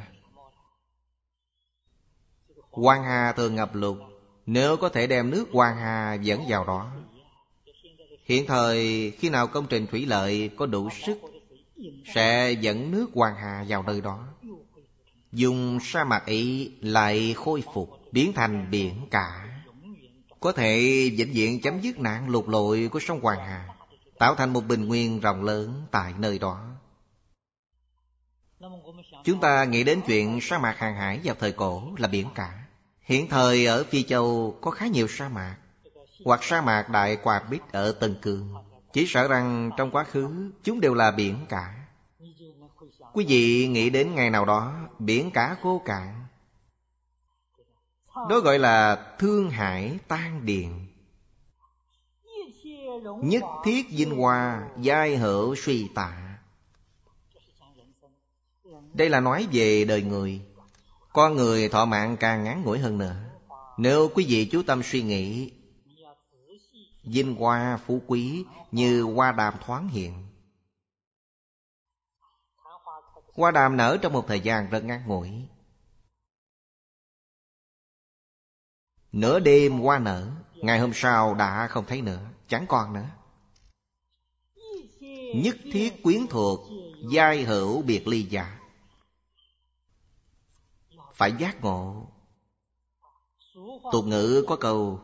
Quan 2.71 3.03
Hà 3.03 3.33
thường 3.33 3.55
ngập 3.55 3.75
lụt. 3.75 3.97
Nếu 4.45 4.77
có 4.77 4.89
thể 4.89 5.07
đem 5.07 5.29
nước 5.29 5.45
Quan 5.51 5.77
Hà 5.77 6.13
dẫn 6.13 6.41
vào 6.47 6.65
đó, 6.65 6.91
Hiện 8.25 8.45
thời 8.47 9.11
khi 9.11 9.29
nào 9.29 9.47
công 9.47 9.67
trình 9.69 9.87
thủy 9.87 10.05
lợi 10.05 10.49
có 10.57 10.65
đủ 10.65 10.89
sức, 11.05 11.19
Sẽ 12.15 12.51
dẫn 12.51 12.91
nước 12.91 13.09
Quan 13.13 13.35
Hà 13.35 13.65
vào 13.67 13.83
nơi 13.83 14.01
đó. 14.01 14.27
Dùng 15.31 15.79
sa 15.81 16.03
mạc 16.03 16.25
ấy 16.25 16.73
lại 16.81 17.33
khôi 17.37 17.63
phục. 17.73 17.89
Biến 18.15 18.33
thành 18.33 18.71
biển 18.71 19.07
cả. 19.11 19.45
Có 20.39 20.51
thể 20.51 20.79
vĩnh 21.17 21.33
viễn 21.33 21.61
chấm 21.61 21.81
dứt 21.81 21.99
nạn 21.99 22.29
lụt 22.29 22.47
lội 22.47 22.89
của 22.91 22.99
sông 22.99 23.21
Hoàng 23.21 23.39
Hà, 23.39 23.67
Tạo 24.19 24.35
thành 24.35 24.53
một 24.53 24.61
bình 24.61 24.85
nguyên 24.85 25.19
rộng 25.19 25.43
lớn 25.43 25.87
tại 25.91 26.13
nơi 26.17 26.39
đó. 26.39 26.69
Chúng 29.23 29.39
ta 29.39 29.63
nghĩ 29.63 29.83
đến 29.83 30.01
chuyện 30.07 30.39
sa 30.41 30.59
mạc 30.59 30.77
hàng 30.77 30.95
hải 30.95 31.19
vào 31.23 31.35
thời 31.39 31.51
cổ 31.51 31.83
là 31.97 32.07
biển 32.07 32.27
cả. 32.35 32.63
Hiện 33.01 33.29
thời 33.29 33.65
ở 33.65 33.83
Phi 33.83 34.03
Châu 34.03 34.57
có 34.61 34.71
khá 34.71 34.87
nhiều 34.87 35.07
sa 35.07 35.29
mạc, 35.29 35.57
Hoặc 36.25 36.43
sa 36.43 36.61
mạc 36.61 36.89
Đại 36.89 37.15
quạt 37.15 37.43
bít 37.49 37.61
ở 37.71 37.91
Tân 37.91 38.15
Cương. 38.21 38.53
Chỉ 38.93 39.05
sợ 39.07 39.27
rằng 39.27 39.71
trong 39.77 39.91
quá 39.91 40.03
khứ, 40.03 40.51
chúng 40.63 40.81
đều 40.81 40.93
là 40.93 41.11
biển 41.11 41.45
cả. 41.49 41.75
Quý 43.13 43.25
vị 43.27 43.67
nghĩ 43.67 43.89
đến 43.89 44.15
ngày 44.15 44.29
nào 44.29 44.45
đó, 44.45 44.73
biển 44.99 45.31
cả 45.31 45.55
khô 45.61 45.81
cạn 45.85 46.24
đó 48.15 48.39
gọi 48.39 48.59
là 48.59 49.07
thương 49.19 49.49
hải 49.49 49.99
tan 50.07 50.45
điện 50.45 50.85
Nhất 53.21 53.43
thiết 53.63 53.89
dinh 53.89 54.17
hoa 54.17 54.69
Giai 54.81 55.17
hữu 55.17 55.55
suy 55.55 55.87
tạ. 55.95 56.39
Đây 58.93 59.09
là 59.09 59.19
nói 59.19 59.47
về 59.51 59.85
đời 59.85 60.01
người. 60.01 60.41
Con 61.13 61.35
người 61.35 61.69
thọ 61.69 61.85
mạng 61.85 62.17
càng 62.19 62.43
ngắn 62.43 62.63
ngủi 62.63 62.79
hơn 62.79 62.97
nữa. 62.97 63.15
Nếu 63.77 64.09
quý 64.13 64.25
vị 64.29 64.45
chú 64.51 64.63
tâm 64.67 64.83
suy 64.83 65.01
nghĩ, 65.01 65.51
Vinh 67.03 67.35
hoa 67.35 67.79
phú 67.85 68.01
quý 68.07 68.45
Như 68.71 69.01
hoa 69.01 69.31
đàm 69.31 69.53
thoáng 69.65 69.87
hiện. 69.87 70.13
Hoa 73.33 73.51
đàm 73.51 73.77
nở 73.77 73.97
trong 74.01 74.13
một 74.13 74.27
thời 74.27 74.39
gian 74.39 74.69
rất 74.69 74.83
ngắn 74.83 75.03
ngủi. 75.07 75.31
Nửa 79.15 79.39
đêm 79.39 79.79
qua 79.79 79.99
nở, 79.99 80.27
Ngày 80.55 80.79
hôm 80.79 80.91
sau 80.93 81.33
đã 81.33 81.67
không 81.67 81.85
thấy 81.87 82.01
nữa, 82.01 82.19
Chẳng 82.47 82.65
còn 82.67 82.93
nữa. 82.93 83.05
Nhất 85.35 85.55
thiết 85.71 86.03
quyến 86.03 86.27
thuộc, 86.29 86.59
Giai 87.11 87.43
hữu 87.43 87.81
biệt 87.81 88.07
ly 88.07 88.21
giả. 88.21 88.59
Phải 91.13 91.33
giác 91.39 91.61
ngộ. 91.61 92.07
Tục 93.91 94.05
ngữ 94.05 94.45
có 94.47 94.55
câu, 94.55 94.99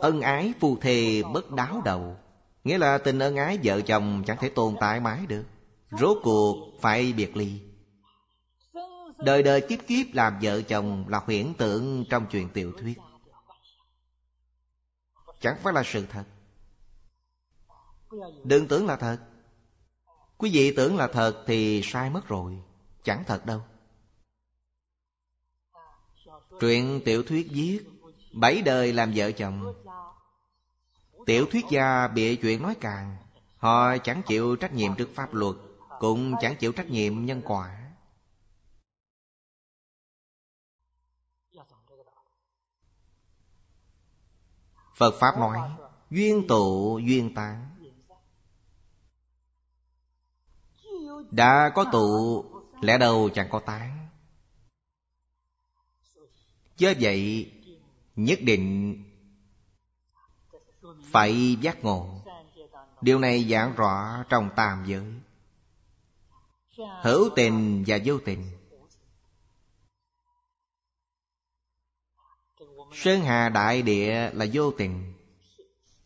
Ân 0.00 0.20
ái 0.20 0.52
phu 0.60 0.76
thề 0.76 1.22
bất 1.32 1.50
đáo 1.50 1.82
đầu. 1.84 2.16
Nghĩa 2.64 2.78
là 2.78 2.98
tình 2.98 3.18
ân 3.18 3.36
ái 3.36 3.58
vợ 3.64 3.80
chồng 3.80 4.22
chẳng 4.26 4.36
thể 4.40 4.48
tồn 4.48 4.76
tại 4.80 5.00
mãi 5.00 5.26
được. 5.28 5.44
Rốt 5.90 6.18
cuộc 6.22 6.56
phải 6.80 7.12
biệt 7.12 7.36
ly. 7.36 7.60
Đời 9.18 9.42
đời 9.42 9.60
kiếp 9.60 9.78
kiếp 9.86 10.06
làm 10.12 10.38
vợ 10.42 10.62
chồng 10.62 11.04
là 11.08 11.20
huyễn 11.26 11.54
tượng 11.54 12.04
trong 12.10 12.26
truyền 12.30 12.48
tiểu 12.48 12.72
thuyết. 12.80 12.98
Chẳng 15.44 15.56
phải 15.62 15.72
là 15.72 15.82
sự 15.84 16.06
thật. 16.06 16.24
Đừng 18.44 18.68
tưởng 18.68 18.86
là 18.86 18.96
thật. 18.96 19.18
Quý 20.36 20.50
vị 20.52 20.74
tưởng 20.76 20.96
là 20.96 21.06
thật 21.06 21.44
thì 21.46 21.80
sai 21.84 22.10
mất 22.10 22.28
rồi. 22.28 22.62
Chẳng 23.02 23.24
thật 23.26 23.46
đâu. 23.46 23.60
Truyện 26.60 27.00
tiểu 27.04 27.22
thuyết 27.22 27.46
viết 27.50 27.80
Bảy 28.32 28.62
đời 28.62 28.92
làm 28.92 29.12
vợ 29.14 29.32
chồng. 29.32 29.74
Tiểu 31.26 31.46
thuyết 31.50 31.64
gia 31.70 32.08
bịa 32.08 32.36
chuyện 32.36 32.62
nói 32.62 32.74
càng 32.80 33.16
Họ 33.56 33.98
chẳng 33.98 34.22
chịu 34.26 34.56
trách 34.56 34.72
nhiệm 34.72 34.94
trước 34.94 35.08
pháp 35.14 35.34
luật 35.34 35.56
Cũng 36.00 36.34
chẳng 36.40 36.56
chịu 36.56 36.72
trách 36.72 36.90
nhiệm 36.90 37.24
nhân 37.24 37.42
quả 37.44 37.83
Phật 44.94 45.14
Pháp 45.20 45.38
nói, 45.38 45.58
Duyên 46.10 46.46
tụ, 46.48 46.98
duyên 46.98 47.34
tán. 47.34 47.70
Đã 51.30 51.72
có 51.74 51.84
tụ, 51.92 52.44
Lẽ 52.80 52.98
đâu 52.98 53.30
chẳng 53.34 53.48
có 53.50 53.60
tán. 53.60 54.08
Chớ 56.76 56.94
vậy, 57.00 57.52
Nhất 58.16 58.38
định 58.42 58.98
Phải 61.10 61.56
giác 61.60 61.84
ngộ. 61.84 62.20
Điều 63.00 63.18
này 63.18 63.44
giảng 63.50 63.74
rõ 63.74 64.24
trong 64.28 64.50
tam 64.56 64.84
giới. 64.86 65.04
Hữu 67.02 67.28
tình 67.36 67.84
và 67.86 67.98
vô 68.04 68.18
tình. 68.18 68.53
Sơn 72.92 73.20
Hà 73.20 73.48
Đại 73.48 73.82
Địa 73.82 74.30
là 74.32 74.46
vô 74.52 74.70
tình. 74.70 75.14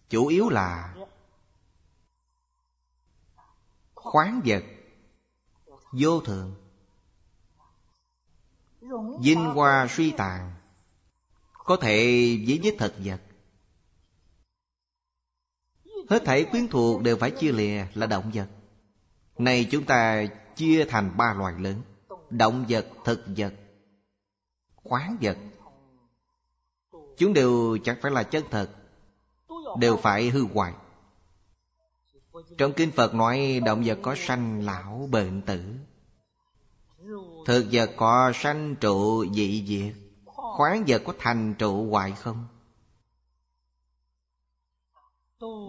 Chủ 0.08 0.26
yếu 0.26 0.48
là 0.48 0.94
Khoáng 3.94 4.40
vật 4.44 4.64
Vô 5.92 6.20
thường. 6.20 6.54
Vinh 9.20 9.44
hoa 9.44 9.86
suy 9.90 10.10
tàn 10.10 10.52
Có 11.52 11.76
thể 11.76 12.06
với 12.46 12.60
với 12.62 12.76
thật 12.78 12.94
vật. 12.98 13.20
Hết 16.08 16.22
thảy 16.24 16.44
quyến 16.44 16.68
thuộc 16.68 17.02
đều 17.02 17.16
phải 17.16 17.30
chia 17.30 17.52
lìa 17.52 17.86
là 17.94 18.06
động 18.06 18.30
vật. 18.34 18.48
Này 19.38 19.68
chúng 19.70 19.84
ta 19.84 20.26
chia 20.56 20.84
thành 20.88 21.16
ba 21.16 21.34
loài 21.34 21.54
lớn 21.58 21.82
Động 22.30 22.64
vật, 22.68 22.86
thực 23.04 23.24
vật 23.36 23.54
Khoáng 24.74 25.16
vật. 25.20 25.38
Chúng 27.18 27.32
đều 27.34 27.78
chẳng 27.84 27.96
phải 28.02 28.12
là 28.12 28.22
chân 28.22 28.44
thật, 28.50 28.70
Đều 29.78 29.96
phải 29.96 30.30
hư 30.30 30.46
hoại. 30.54 30.72
Trong 32.58 32.72
Kinh 32.72 32.90
Phật 32.90 33.14
nói, 33.14 33.60
động 33.64 33.82
vật 33.84 33.98
có 34.02 34.14
sanh, 34.18 34.64
lão 34.64 35.08
bệnh 35.10 35.42
tử. 35.42 35.62
Thực 37.46 37.66
vật 37.72 37.90
có 37.96 38.32
sanh, 38.34 38.76
trụ 38.76 39.24
dị 39.32 39.66
diệt. 39.66 39.94
Khoáng 40.24 40.84
vật 40.86 41.02
có 41.06 41.12
thành, 41.18 41.54
trụ 41.54 41.90
hoại 41.90 42.12
không? 42.12 42.46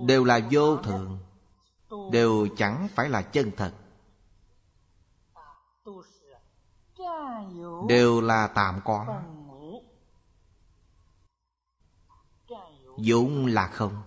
Đều 0.08 0.24
là 0.24 0.40
vô 0.52 0.78
thường 0.78 1.20
Đều 2.12 2.48
chẳng 2.58 2.88
phải 2.96 3.10
là 3.10 3.22
chân 3.22 3.52
thật. 3.58 3.74
Đều 7.88 8.22
là 8.22 8.48
tạm 8.48 8.82
có. 8.86 9.22
Vốn 13.04 13.46
là 13.46 13.68
không. 13.68 14.02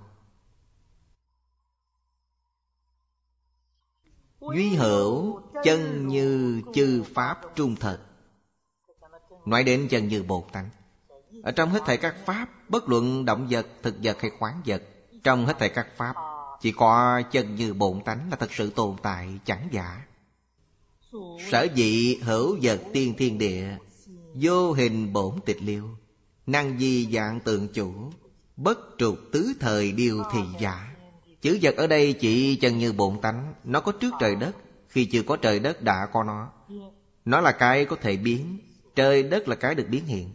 Duy 4.54 4.68
hữu 4.68 5.40
chân 5.64 6.08
như 6.08 6.62
chư 6.74 7.02
pháp 7.14 7.40
trung 7.54 7.76
thật. 7.76 7.98
Nói 9.46 9.64
đến 9.64 9.86
chân 9.90 10.08
như 10.08 10.22
bột 10.22 10.44
tánh 10.52 10.70
ở 11.42 11.52
trong 11.52 11.70
hết 11.70 11.82
thảy 11.86 11.96
các 11.96 12.14
pháp, 12.26 12.48
bất 12.68 12.88
luận 12.88 13.24
động 13.24 13.46
vật, 13.50 13.66
thực 13.82 13.94
vật 14.02 14.20
hay 14.20 14.30
khoáng 14.38 14.62
vật, 14.66 14.82
trong 15.24 15.46
hết 15.46 15.58
thảy 15.58 15.68
các 15.68 15.88
pháp, 15.96 16.14
chỉ 16.60 16.72
có 16.72 17.22
chân 17.32 17.54
như 17.54 17.74
bổn 17.74 18.00
tánh 18.04 18.30
là 18.30 18.36
thật 18.36 18.52
sự 18.52 18.70
tồn 18.70 18.96
tại, 19.02 19.28
chẳng 19.44 19.68
giả. 19.72 20.02
Sở 21.50 21.66
dị 21.76 22.16
hữu 22.16 22.58
vật 22.62 22.80
tiên 22.92 23.14
thiên 23.18 23.38
địa, 23.38 23.76
vô 24.34 24.72
hình 24.72 25.12
bổn 25.12 25.40
tịch 25.46 25.62
liêu, 25.62 25.88
năng 26.46 26.78
di 26.78 27.08
dạng 27.12 27.40
tượng 27.40 27.68
chủ 27.68 28.12
Bất 28.56 28.78
trục 28.98 29.18
tứ 29.32 29.52
thời 29.60 29.92
điều 29.92 30.22
thì 30.32 30.38
giả. 30.60 30.96
Chữ 31.40 31.58
vật 31.62 31.76
ở 31.76 31.86
đây 31.86 32.12
chỉ 32.12 32.56
chân 32.56 32.78
như 32.78 32.92
bộn 32.92 33.20
tánh 33.20 33.54
Nó 33.64 33.80
có 33.80 33.92
trước 33.92 34.14
trời 34.20 34.36
đất. 34.36 34.56
Khi 34.88 35.08
chưa 35.12 35.22
có 35.22 35.36
trời 35.36 35.58
đất 35.58 35.82
đã 35.82 36.08
có 36.12 36.24
nó. 36.24 36.52
Nó 37.24 37.40
là 37.40 37.52
cái 37.52 37.84
có 37.84 37.96
thể 37.96 38.16
biến. 38.16 38.58
Trời 38.94 39.22
đất 39.22 39.48
là 39.48 39.56
cái 39.56 39.74
được 39.74 39.86
biến 39.88 40.04
hiện. 40.04 40.32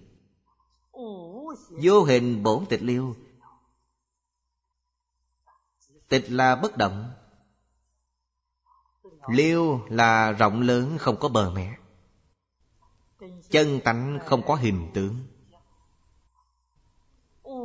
Vô 1.83 2.03
hình 2.03 2.43
bổn 2.43 2.65
tịch 2.69 2.83
liêu. 2.83 3.15
Tịch 6.09 6.31
là 6.31 6.55
bất 6.55 6.77
động. 6.77 7.11
Liêu 9.31 9.81
là 9.89 10.31
rộng 10.31 10.61
lớn 10.61 10.97
không 10.97 11.17
có 11.19 11.29
bờ 11.29 11.51
mẹ 11.55 11.77
Chân 13.49 13.79
tánh 13.83 14.19
không 14.25 14.41
có 14.45 14.55
hình 14.55 14.91
tướng 14.93 15.15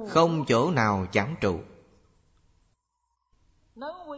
không 0.08 0.44
chỗ 0.48 0.70
nào 0.70 1.06
chẳng 1.12 1.34
trụ. 1.40 1.60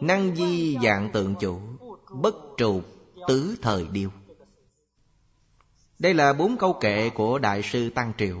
Năng 0.01 0.35
di 0.35 0.77
dạng 0.83 1.09
tượng 1.13 1.35
chủ, 1.39 1.59
Bất 2.09 2.35
trụ 2.57 2.81
tứ 3.27 3.55
thời 3.61 3.87
điêu. 3.87 4.09
Đây 5.99 6.13
là 6.13 6.33
bốn 6.33 6.57
câu 6.57 6.73
kệ 6.73 7.09
của 7.09 7.39
Đại 7.39 7.61
sư 7.63 7.89
Tăng 7.89 8.13
Triệu, 8.17 8.39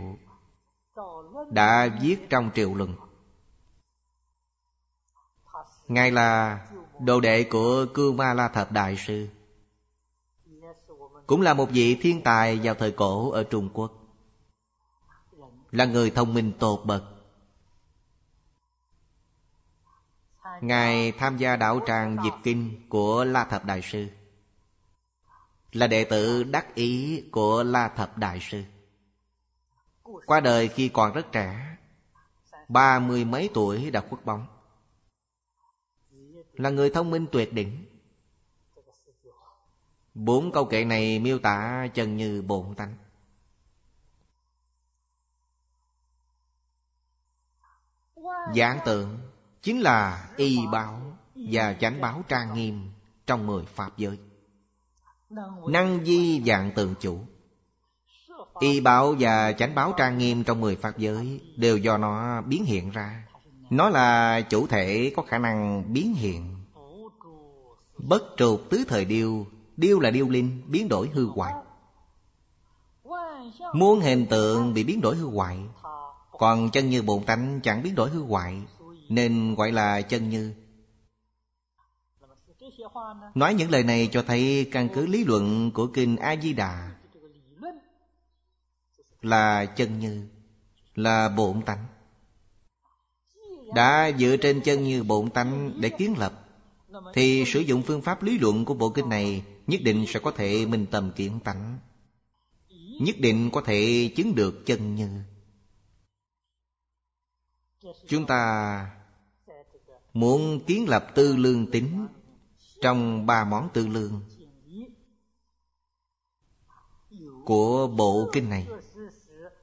Đã 1.49 1.89
viết 2.01 2.29
trong 2.29 2.49
Triệu 2.55 2.73
Luận 2.73 2.95
Ngài 5.87 6.11
là 6.11 6.59
đồ 6.99 7.19
đệ 7.19 7.43
của 7.43 7.85
Cư 7.93 8.11
Ma 8.11 8.33
La 8.33 8.47
Thập 8.47 8.71
Đại 8.71 8.97
Sư, 9.07 9.27
Cũng 11.27 11.41
là 11.41 11.53
một 11.53 11.69
vị 11.71 11.95
thiên 12.01 12.21
tài 12.21 12.59
vào 12.63 12.75
thời 12.75 12.91
cổ 12.91 13.31
ở 13.31 13.43
Trung 13.43 13.69
Quốc, 13.73 13.91
Là 15.71 15.85
người 15.85 16.09
thông 16.09 16.33
minh 16.33 16.51
tột 16.59 16.85
bậc 16.85 17.14
Ngài 20.61 21.11
tham 21.11 21.37
gia 21.37 21.55
đạo 21.55 21.79
tràng 21.87 22.17
dịch 22.23 22.39
kinh 22.43 22.89
của 22.89 23.23
La 23.23 23.45
Thập 23.45 23.65
Đại 23.65 23.81
Sư. 23.81 24.07
Là 25.71 25.87
đệ 25.87 26.03
tử 26.03 26.43
đắc 26.43 26.75
ý 26.75 27.23
của 27.31 27.63
La 27.63 27.87
Thập 27.87 28.17
Đại 28.17 28.39
Sư. 28.41 28.63
Qua 30.25 30.39
đời 30.39 30.67
khi 30.67 30.89
còn 30.89 31.13
rất 31.13 31.31
trẻ, 31.31 31.75
Ba 32.67 32.99
mươi 32.99 33.25
mấy 33.25 33.49
tuổi 33.53 33.91
đã 33.91 34.01
khuất 34.01 34.25
bóng. 34.25 34.47
Là 36.53 36.69
người 36.69 36.89
thông 36.89 37.11
minh 37.11 37.27
tuyệt 37.31 37.53
đỉnh. 37.53 37.85
Bốn 40.13 40.51
câu 40.51 40.65
kệ 40.65 40.85
này 40.85 41.19
miêu 41.19 41.39
tả 41.39 41.87
chân 41.93 42.17
như 42.17 42.41
bổn 42.41 42.75
tánh. 42.75 42.95
Giảng 48.55 48.79
tượng 48.85 49.24
chính 49.65 49.81
là 49.81 50.29
y 50.37 50.57
báo 50.71 51.01
và 51.35 51.73
chánh 51.73 52.01
báo 52.01 52.23
trang 52.27 52.53
nghiêm 52.53 52.89
trong 53.27 53.47
mười 53.47 53.63
pháp 53.65 53.97
giới. 53.97 54.17
Năng 55.69 56.05
di 56.05 56.43
dạng 56.45 56.71
tượng 56.75 56.95
chủ. 56.99 57.19
Y 58.59 58.79
báo 58.79 59.15
và 59.19 59.51
chánh 59.51 59.75
báo 59.75 59.93
trang 59.97 60.17
nghiêm 60.17 60.43
trong 60.43 60.61
mười 60.61 60.75
pháp 60.75 60.97
giới 60.97 61.41
đều 61.55 61.77
do 61.77 61.97
nó 61.97 62.41
biến 62.41 62.65
hiện 62.65 62.91
ra. 62.91 63.23
Nó 63.69 63.89
là 63.89 64.41
chủ 64.41 64.67
thể 64.67 65.13
có 65.15 65.23
khả 65.23 65.37
năng 65.37 65.93
biến 65.93 66.13
hiện. 66.13 66.55
Bất 67.97 68.23
trục 68.37 68.61
tứ 68.69 68.83
thời 68.87 69.05
điêu 69.05 69.45
Điêu 69.77 69.99
là 69.99 70.11
điêu 70.11 70.29
linh, 70.29 70.61
Biến 70.67 70.87
đổi 70.87 71.09
hư 71.13 71.27
hoại. 71.27 71.53
Muôn 73.73 73.99
hình 73.99 74.25
tượng 74.25 74.73
bị 74.73 74.83
biến 74.83 75.01
đổi 75.01 75.15
hư 75.15 75.25
hoại, 75.25 75.59
Còn 76.31 76.69
chân 76.69 76.89
như 76.89 77.01
bồn 77.01 77.23
tánh 77.23 77.59
chẳng 77.63 77.83
biến 77.83 77.95
đổi 77.95 78.09
hư 78.09 78.23
hoại. 78.23 78.61
Nên 79.09 79.55
gọi 79.55 79.71
là 79.71 80.01
chân 80.01 80.29
như. 80.29 80.53
Nói 83.35 83.53
những 83.53 83.71
lời 83.71 83.83
này 83.83 84.09
cho 84.11 84.21
thấy 84.21 84.69
căn 84.71 84.89
cứ 84.93 85.05
lý 85.05 85.23
luận 85.23 85.71
của 85.71 85.87
Kinh 85.87 86.17
A-di-đà 86.17 86.91
Là 89.21 89.65
chân 89.65 89.99
như, 89.99 90.27
Là 90.95 91.29
bổn 91.29 91.61
tánh. 91.61 91.85
Đã 93.75 94.11
dựa 94.19 94.37
trên 94.37 94.61
chân 94.61 94.83
như 94.83 95.03
bổn 95.03 95.29
tánh 95.29 95.81
để 95.81 95.89
kiến 95.89 96.15
lập, 96.17 96.49
Thì 97.13 97.43
sử 97.47 97.59
dụng 97.59 97.81
phương 97.81 98.01
pháp 98.01 98.23
lý 98.23 98.39
luận 98.39 98.65
của 98.65 98.73
bộ 98.73 98.89
kinh 98.89 99.09
này 99.09 99.43
Nhất 99.67 99.81
định 99.83 100.05
sẽ 100.07 100.19
có 100.19 100.31
thể 100.31 100.65
minh 100.65 100.85
tầm 100.91 101.11
kiến 101.15 101.39
tánh, 101.43 101.79
Nhất 103.01 103.15
định 103.19 103.49
có 103.53 103.61
thể 103.61 104.09
chứng 104.15 104.35
được 104.35 104.65
chân 104.65 104.95
như. 104.95 105.09
Chúng 108.07 108.25
ta 108.25 108.91
muốn 110.13 110.59
kiến 110.67 110.89
lập 110.89 111.07
tư 111.15 111.35
lương 111.35 111.71
tính 111.71 112.07
trong 112.81 113.25
ba 113.25 113.43
món 113.43 113.69
tư 113.73 113.87
lương 113.87 114.21
của 117.45 117.87
bộ 117.87 118.29
kinh 118.33 118.49
này 118.49 118.67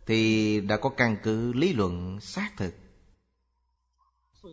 thì 0.06 0.60
đã 0.60 0.76
có 0.76 0.88
căn 0.88 1.16
cứ 1.22 1.52
lý 1.52 1.72
luận 1.72 2.20
xác 2.20 2.50
thực. 2.56 2.74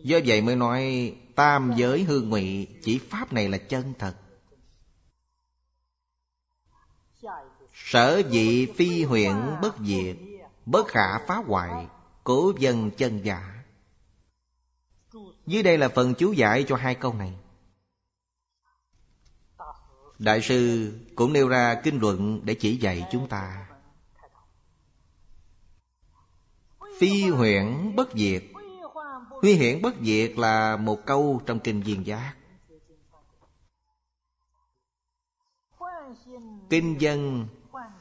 Do 0.02 0.18
vậy 0.26 0.42
mới 0.42 0.56
nói 0.56 1.14
tam 1.34 1.72
giới 1.76 2.04
hư 2.04 2.20
ngụy 2.20 2.66
chỉ 2.82 2.98
pháp 2.98 3.32
này 3.32 3.48
là 3.48 3.58
chân 3.58 3.92
thật. 3.98 4.14
Sở 7.74 8.22
dị 8.30 8.66
phi 8.66 9.04
huyện 9.04 9.34
bất 9.62 9.78
diệt, 9.78 10.16
bất 10.66 10.86
khả 10.88 11.18
phá 11.26 11.36
hoại, 11.46 11.86
cố 12.24 12.52
dân 12.58 12.90
chân 12.90 13.24
giả 13.24 13.59
dưới 15.50 15.62
đây 15.62 15.78
là 15.78 15.88
phần 15.88 16.14
chú 16.14 16.32
giải 16.32 16.64
cho 16.68 16.76
hai 16.76 16.94
câu 16.94 17.14
này. 17.14 17.32
Đại 20.18 20.42
sư 20.42 20.92
cũng 21.14 21.32
nêu 21.32 21.48
ra 21.48 21.80
kinh 21.84 22.00
luận 22.00 22.40
để 22.44 22.54
chỉ 22.54 22.76
dạy 22.76 23.06
chúng 23.12 23.28
ta. 23.28 23.68
Phi 26.98 27.28
huyễn 27.28 27.96
bất 27.96 28.08
diệt. 28.14 28.42
Huy 29.30 29.54
hiển 29.54 29.82
bất 29.82 29.94
diệt 30.00 30.32
là 30.38 30.76
một 30.76 31.06
câu 31.06 31.42
trong 31.46 31.60
kinh 31.60 31.82
viên 31.82 32.06
giác. 32.06 32.34
Kinh 36.70 37.00
dân 37.00 37.48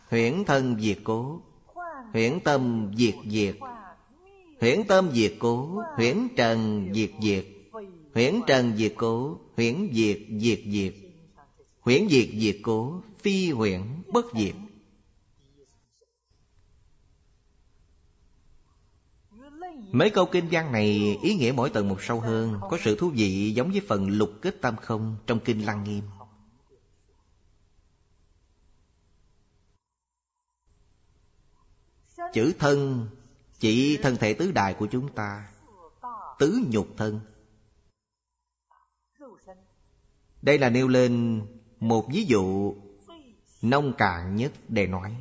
huyễn 0.10 0.44
thân 0.46 0.80
diệt 0.80 0.98
cố 1.04 1.42
Huyễn 2.14 2.40
tâm 2.44 2.92
diệt 2.98 3.16
diệt. 3.26 3.56
Huyễn 4.60 4.84
tâm 4.88 5.12
diệt 5.13 5.34
cố 5.39 5.82
Huyễn 5.95 6.28
trần 6.36 6.89
diệt 6.93 7.12
diệt. 7.22 7.45
Huyễn 8.13 8.39
trần 8.48 8.78
diệt 8.78 8.93
cố 8.98 9.39
Huyễn 9.56 9.89
diệt 9.93 10.17
diệt 10.30 10.60
diệt. 10.65 10.93
Huyễn 11.82 12.10
diệt 12.10 12.30
diệt 12.34 12.56
cố 12.63 13.02
Phi 13.19 13.52
huyễn 13.52 13.82
bất 14.13 14.26
diệt. 14.34 14.56
Mấy 19.91 20.10
câu 20.10 20.26
kinh 20.26 20.48
văn 20.52 20.72
này 20.72 21.17
ý 21.22 21.36
nghĩa 21.36 21.52
mỗi 21.56 21.69
tầng 21.69 21.88
một 21.88 22.02
sâu 22.02 22.19
hơn, 22.19 22.60
Có 22.69 22.78
sự 22.84 22.95
thú 22.95 23.10
vị 23.10 23.54
giống 23.56 23.72
với 23.72 23.82
phần 23.88 24.10
lục 24.10 24.30
kết 24.41 24.62
tam 24.62 24.76
không 24.78 25.17
trong 25.28 25.39
kinh 25.39 25.65
Lăng 25.65 25.84
Nghiêm. 25.84 26.04
Chữ 32.34 32.54
thân 32.60 33.08
chỉ 33.60 34.00
thân 34.02 34.15
thể 34.15 34.34
tứ 34.34 34.52
đại 34.52 34.74
của 34.74 34.88
chúng 34.91 35.13
ta, 35.13 35.50
Tứ 36.39 36.62
nhục 36.69 36.88
thân. 36.98 37.19
Đây 40.41 40.58
là 40.58 40.69
nêu 40.69 40.88
lên 40.88 41.41
một 41.80 42.08
ví 42.12 42.26
dụ 42.26 42.76
nông 43.62 43.93
cạn 43.98 44.36
nhất 44.36 44.52
để 44.67 44.88
nói. 44.88 45.15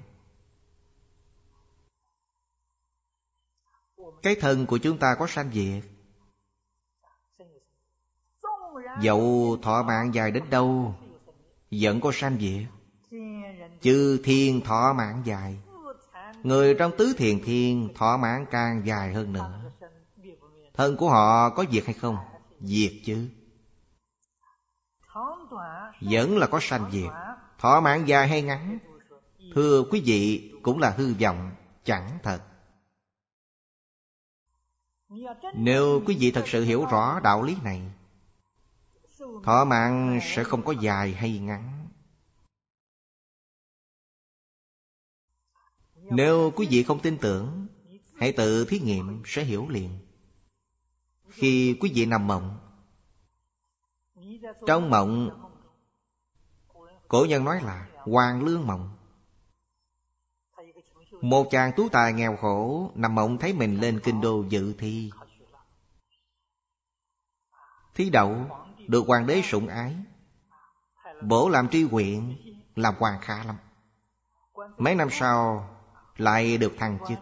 Cái 4.23 4.37
thân 4.41 4.67
của 4.67 4.79
chúng 4.79 4.99
ta 4.99 5.17
có 5.19 5.27
sanh 5.27 5.51
diệt. 5.53 5.85
Dẫu 9.03 9.57
thọ 9.63 9.83
mạng 9.83 10.15
dài 10.15 10.31
đến 10.31 10.51
đâu, 10.51 10.95
vẫn 11.71 12.01
có 12.01 12.11
sanh 12.15 12.39
diệt. 12.41 12.67
Chư 13.81 14.21
thiên 14.25 14.61
thọ 14.61 14.93
mạng 14.93 15.23
dài 15.25 15.59
người 16.43 16.75
trong 16.75 16.93
tứ 16.99 17.15
thiền 17.19 17.41
thiên 17.45 17.89
thọ 17.95 18.17
mạng 18.17 18.47
càng 18.51 18.83
dài 18.87 19.13
hơn 19.13 19.33
nữa. 19.33 19.61
Thân 20.75 20.97
của 20.97 21.11
họ 21.11 21.51
có 21.51 21.65
diệt 21.73 21.85
hay 21.87 21.95
không? 21.95 22.17
Diệt 22.61 22.93
chứ. 23.05 23.29
Vẫn 26.01 26.39
là 26.39 26.47
có 26.47 26.59
sanh 26.63 26.91
diệt 26.93 27.11
thọ 27.59 27.81
mạng 27.81 28.09
dài 28.09 28.29
hay 28.29 28.43
ngắn? 28.43 28.79
Thưa 29.55 29.83
quý 29.91 30.03
vị, 30.05 30.53
cũng 30.63 30.79
là 30.79 30.91
hư 30.91 31.15
vọng, 31.15 31.51
chẳng 31.85 32.19
thật. 32.23 32.41
Nếu 35.55 36.03
quý 36.07 36.17
vị 36.21 36.31
thật 36.31 36.45
sự 36.47 36.65
hiểu 36.65 36.87
rõ 36.91 37.21
đạo 37.21 37.43
lý 37.43 37.57
này, 37.65 37.83
thọ 39.45 39.65
mạng 39.65 40.21
sẽ 40.23 40.45
không 40.45 40.63
có 40.63 40.73
dài 40.81 41.13
hay 41.13 41.39
ngắn. 41.39 41.78
Nếu 46.11 46.53
quý 46.57 46.67
vị 46.71 46.83
không 46.83 47.01
tin 47.01 47.19
tưởng, 47.19 47.67
hãy 48.17 48.33
tự 48.33 48.65
thí 48.65 48.81
nghiệm 48.81 49.23
sẽ 49.27 49.45
hiểu 49.45 49.69
liền. 49.69 49.91
Khi 51.29 51.77
quý 51.81 51.91
vị 51.95 52.07
nằm 52.07 52.27
mộng, 52.27 52.59
trong 54.67 54.91
mộng, 54.91 55.45
Cổ 57.09 57.25
nhân 57.29 57.45
nói 57.45 57.61
là 57.63 57.89
Hoàng 57.95 58.45
lương 58.45 58.67
mộng. 58.67 58.97
Một 61.21 61.49
chàng 61.51 61.73
tú 61.77 61.89
tài 61.89 62.13
nghèo 62.13 62.37
khổ 62.37 62.91
Nằm 62.95 63.15
mộng 63.15 63.39
thấy 63.39 63.53
mình 63.53 63.81
lên 63.81 64.01
kinh 64.05 64.21
đô 64.21 64.45
dự 64.49 64.75
thi. 64.79 65.11
Thí 67.95 68.11
đậu 68.11 68.37
Được 68.89 69.07
hoàng 69.07 69.27
đế 69.27 69.43
sủng 69.45 69.69
ái, 69.69 69.97
Bổ 71.23 71.49
làm 71.49 71.69
tri 71.69 71.83
huyện, 71.83 72.37
Làm 72.77 72.95
hoàng 72.99 73.19
khá 73.21 73.45
lắm. 73.45 73.57
Mấy 74.79 74.95
năm 74.95 75.09
sau 75.11 75.69
lại 76.19 76.59
được 76.59 76.73
thăng 76.79 76.99
chức. 77.09 77.19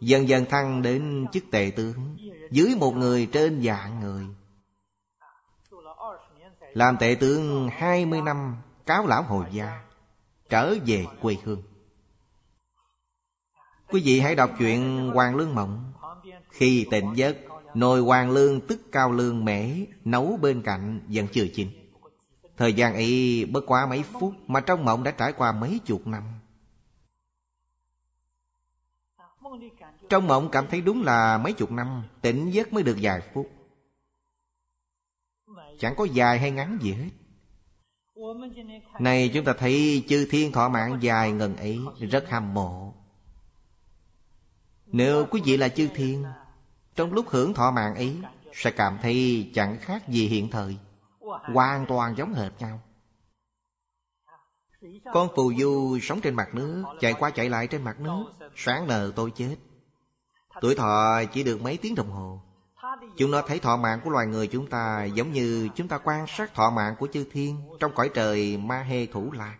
Dần 0.00 0.28
dần 0.28 0.44
thăng 0.44 0.82
đến 0.82 1.26
chức 1.32 1.44
tệ 1.50 1.72
tướng, 1.76 2.16
Dưới 2.50 2.74
một 2.74 2.92
người 2.96 3.28
trên 3.32 3.62
dạng 3.62 4.00
người. 4.00 4.26
Làm 6.72 6.96
tệ 6.96 7.16
tướng 7.20 7.68
20 7.72 8.22
năm, 8.22 8.56
cáo 8.86 9.06
lão 9.06 9.22
hồi 9.22 9.44
gia, 9.52 9.82
Trở 10.48 10.74
về 10.86 11.06
quê 11.20 11.36
hương. 11.44 11.62
Quý 13.88 14.02
vị 14.04 14.20
hãy 14.20 14.34
đọc 14.34 14.50
chuyện 14.58 15.10
Hoàng 15.14 15.36
Lương 15.36 15.54
Mộng. 15.54 15.92
Khi 16.50 16.86
tỉnh 16.90 17.14
giấc, 17.14 17.36
Nồi 17.74 18.00
Hoàng 18.00 18.30
Lương 18.30 18.60
tức 18.60 18.80
cao 18.92 19.12
lương 19.12 19.44
mễ, 19.44 19.70
Nấu 20.04 20.38
bên 20.42 20.62
cạnh 20.62 21.00
vẫn 21.08 21.26
chưa 21.32 21.46
chín. 21.54 21.68
Thời 22.56 22.72
gian 22.72 22.94
ấy 22.94 23.44
bất 23.52 23.64
quá 23.66 23.86
mấy 23.86 24.02
phút 24.02 24.34
Mà 24.46 24.60
trong 24.60 24.84
mộng 24.84 25.02
đã 25.02 25.10
trải 25.10 25.32
qua 25.32 25.52
mấy 25.52 25.80
chục 25.86 26.06
năm. 26.06 26.22
Trong 30.10 30.26
mộng 30.26 30.48
cảm 30.52 30.66
thấy 30.66 30.80
đúng 30.80 31.02
là 31.02 31.38
mấy 31.38 31.52
chục 31.52 31.70
năm, 31.70 32.02
Tỉnh 32.20 32.50
giấc 32.50 32.72
mới 32.72 32.82
được 32.82 32.96
vài 33.00 33.20
phút. 33.34 33.50
Chẳng 35.78 35.94
có 35.96 36.04
dài 36.04 36.38
hay 36.38 36.50
ngắn 36.50 36.78
gì 36.82 36.92
hết. 36.92 37.10
Này, 39.00 39.30
chúng 39.34 39.44
ta 39.44 39.52
thấy 39.58 40.04
chư 40.08 40.26
thiên 40.30 40.52
thọ 40.52 40.68
mạng 40.68 40.98
dài 41.00 41.32
ngần 41.32 41.56
ấy, 41.56 41.78
Rất 42.10 42.30
hâm 42.30 42.54
mộ. 42.54 42.94
Nếu 44.86 45.26
quý 45.30 45.40
vị 45.44 45.56
là 45.56 45.68
chư 45.68 45.88
thiên, 45.94 46.24
Trong 46.94 47.12
lúc 47.12 47.28
hưởng 47.28 47.54
thọ 47.54 47.70
mạng 47.70 47.94
ấy, 47.94 48.16
Sẽ 48.52 48.70
cảm 48.70 48.98
thấy 49.02 49.50
chẳng 49.54 49.78
khác 49.80 50.08
gì 50.08 50.26
hiện 50.26 50.50
thời, 50.50 50.76
Hoàn 51.54 51.86
toàn 51.88 52.14
giống 52.16 52.34
hệt 52.34 52.52
nhau. 52.58 52.80
Con 55.12 55.28
phù 55.36 55.52
du 55.58 55.98
sống 56.02 56.20
trên 56.20 56.34
mặt 56.34 56.54
nước, 56.54 56.84
Chạy 57.00 57.14
qua 57.18 57.30
chạy 57.30 57.48
lại 57.48 57.66
trên 57.66 57.82
mặt 57.84 58.00
nước, 58.00 58.24
Sáng 58.56 58.86
nờ 58.86 59.12
tôi 59.16 59.30
chết. 59.30 59.56
Tuổi 60.60 60.74
thọ 60.74 61.22
chỉ 61.32 61.42
được 61.42 61.62
mấy 61.62 61.76
tiếng 61.76 61.94
đồng 61.94 62.10
hồ. 62.10 62.40
Chúng 63.16 63.30
nó 63.30 63.42
thấy 63.42 63.58
thọ 63.58 63.76
mạng 63.76 64.00
của 64.04 64.10
loài 64.10 64.26
người 64.26 64.46
chúng 64.46 64.66
ta 64.66 65.04
Giống 65.04 65.32
như 65.32 65.68
chúng 65.76 65.88
ta 65.88 65.98
quan 65.98 66.26
sát 66.28 66.54
thọ 66.54 66.70
mạng 66.70 66.94
của 66.98 67.08
chư 67.12 67.24
thiên 67.32 67.56
Trong 67.80 67.92
cõi 67.94 68.10
trời 68.14 68.56
ma 68.56 68.82
hê 68.82 69.06
thủ 69.06 69.32
la 69.32 69.54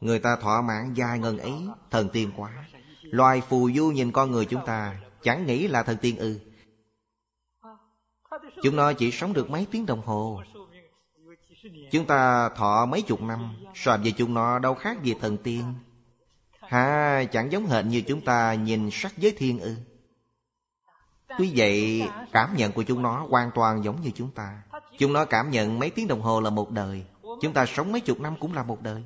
Người 0.00 0.18
ta 0.18 0.36
thọ 0.36 0.62
mạng 0.62 0.92
dài 0.96 1.18
ngần 1.18 1.38
ấy 1.38 1.52
Thần 1.90 2.08
tiên 2.08 2.30
quá. 2.36 2.50
Loài 3.02 3.40
phù 3.40 3.70
du 3.70 3.90
nhìn 3.90 4.12
con 4.12 4.30
người 4.30 4.44
chúng 4.44 4.66
ta 4.66 5.00
Chẳng 5.22 5.46
nghĩ 5.46 5.68
là 5.68 5.82
thần 5.82 5.96
tiên 5.96 6.16
ư. 6.16 6.40
Chúng 8.62 8.76
nó 8.76 8.92
chỉ 8.92 9.10
sống 9.10 9.32
được 9.32 9.50
mấy 9.50 9.66
tiếng 9.70 9.86
đồng 9.86 10.00
hồ. 10.06 10.42
Chúng 11.90 12.06
ta 12.06 12.48
thọ 12.48 12.86
mấy 12.86 13.02
chục 13.02 13.22
năm 13.22 13.54
So 13.74 13.96
với 13.96 14.12
chúng 14.12 14.34
nó 14.34 14.58
đâu 14.58 14.74
khác 14.74 15.02
gì 15.02 15.14
thần 15.20 15.36
tiên 15.36 15.74
hà 16.70 17.24
chẳng 17.24 17.52
giống 17.52 17.66
hệt 17.66 17.84
như 17.84 18.02
chúng 18.02 18.20
ta 18.20 18.54
nhìn 18.54 18.88
sắc 18.92 19.18
giới 19.18 19.32
thiên 19.32 19.60
ư. 19.60 19.76
Tuy 21.38 21.52
vậy 21.56 22.02
cảm 22.32 22.56
nhận 22.56 22.72
của 22.72 22.82
chúng 22.82 23.02
nó 23.02 23.26
hoàn 23.30 23.50
toàn 23.54 23.84
giống 23.84 24.00
như 24.00 24.10
chúng 24.14 24.30
ta. 24.30 24.62
Chúng 24.98 25.12
nó 25.12 25.24
cảm 25.24 25.50
nhận 25.50 25.78
mấy 25.78 25.90
tiếng 25.90 26.08
đồng 26.08 26.20
hồ 26.20 26.40
là 26.40 26.50
một 26.50 26.70
đời. 26.70 27.04
Chúng 27.40 27.52
ta 27.52 27.66
sống 27.66 27.92
mấy 27.92 28.00
chục 28.00 28.20
năm 28.20 28.36
cũng 28.40 28.52
là 28.52 28.62
một 28.62 28.82
đời. 28.82 29.04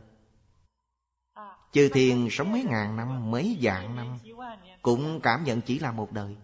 Chư 1.73 1.89
thiên 1.89 2.29
sống 2.31 2.53
mấy 2.53 2.63
ngàn 2.63 2.97
năm, 2.97 3.31
mấy 3.31 3.59
vạn 3.61 3.97
năm 3.97 4.19
Cũng 4.83 5.21
cảm 5.21 5.45
nhận 5.45 5.61
chỉ 5.61 5.79
là 5.79 5.93
một 5.93 6.13
đời. 6.13 6.37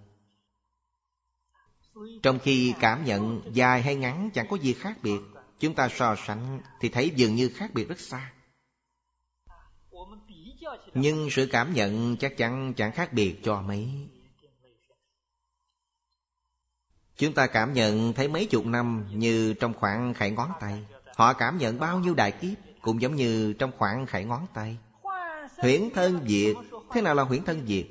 Trong 2.23 2.39
khi 2.39 2.75
cảm 2.81 3.05
nhận 3.05 3.41
dài 3.53 3.83
hay 3.83 3.95
ngắn 3.97 4.31
chẳng 4.35 4.47
có 4.51 4.57
gì 4.57 4.73
khác 4.73 4.99
biệt 5.03 5.21
Chúng 5.61 5.75
ta 5.75 5.89
so 5.89 6.17
sánh 6.27 6.61
thì 6.81 6.89
thấy 6.89 7.13
dường 7.17 7.35
như 7.35 7.49
khác 7.49 7.71
biệt 7.75 7.89
rất 7.89 8.01
xa. 8.01 8.33
Nhưng 10.95 11.31
sự 11.31 11.49
cảm 11.51 11.75
nhận 11.75 12.17
chắc 12.17 12.37
chắn 12.37 12.75
chẳng 12.77 12.93
khác 12.93 13.13
biệt 13.13 13.37
cho 13.43 13.63
mấy. 13.63 13.89
Chúng 17.17 17.35
ta 17.35 17.47
cảm 17.47 17.73
nhận 17.73 18.13
thấy 18.13 18.29
mấy 18.29 18.47
chục 18.47 18.67
năm 18.67 19.07
như 19.13 19.55
trong 19.61 19.75
khoảng 19.75 20.15
khải 20.15 20.31
ngón 20.31 20.51
tay. 20.61 20.87
Họ 21.17 21.33
cảm 21.33 21.59
nhận 21.59 21.79
bao 21.79 22.01
nhiêu 22.01 22.15
đại 22.15 22.33
kiếp 22.33 22.59
Cũng 22.81 23.03
giống 23.03 23.17
như 23.17 23.53
trong 23.53 23.73
khoảng 23.79 24.07
khải 24.07 24.25
ngón 24.25 24.47
tay. 24.55 24.77
Huyễn 25.57 25.91
thân 25.95 26.21
diệt 26.29 26.57
Thế 26.91 27.01
nào 27.01 27.15
là 27.15 27.23
huyễn 27.23 27.45
thân 27.45 27.67
diệt 27.67 27.87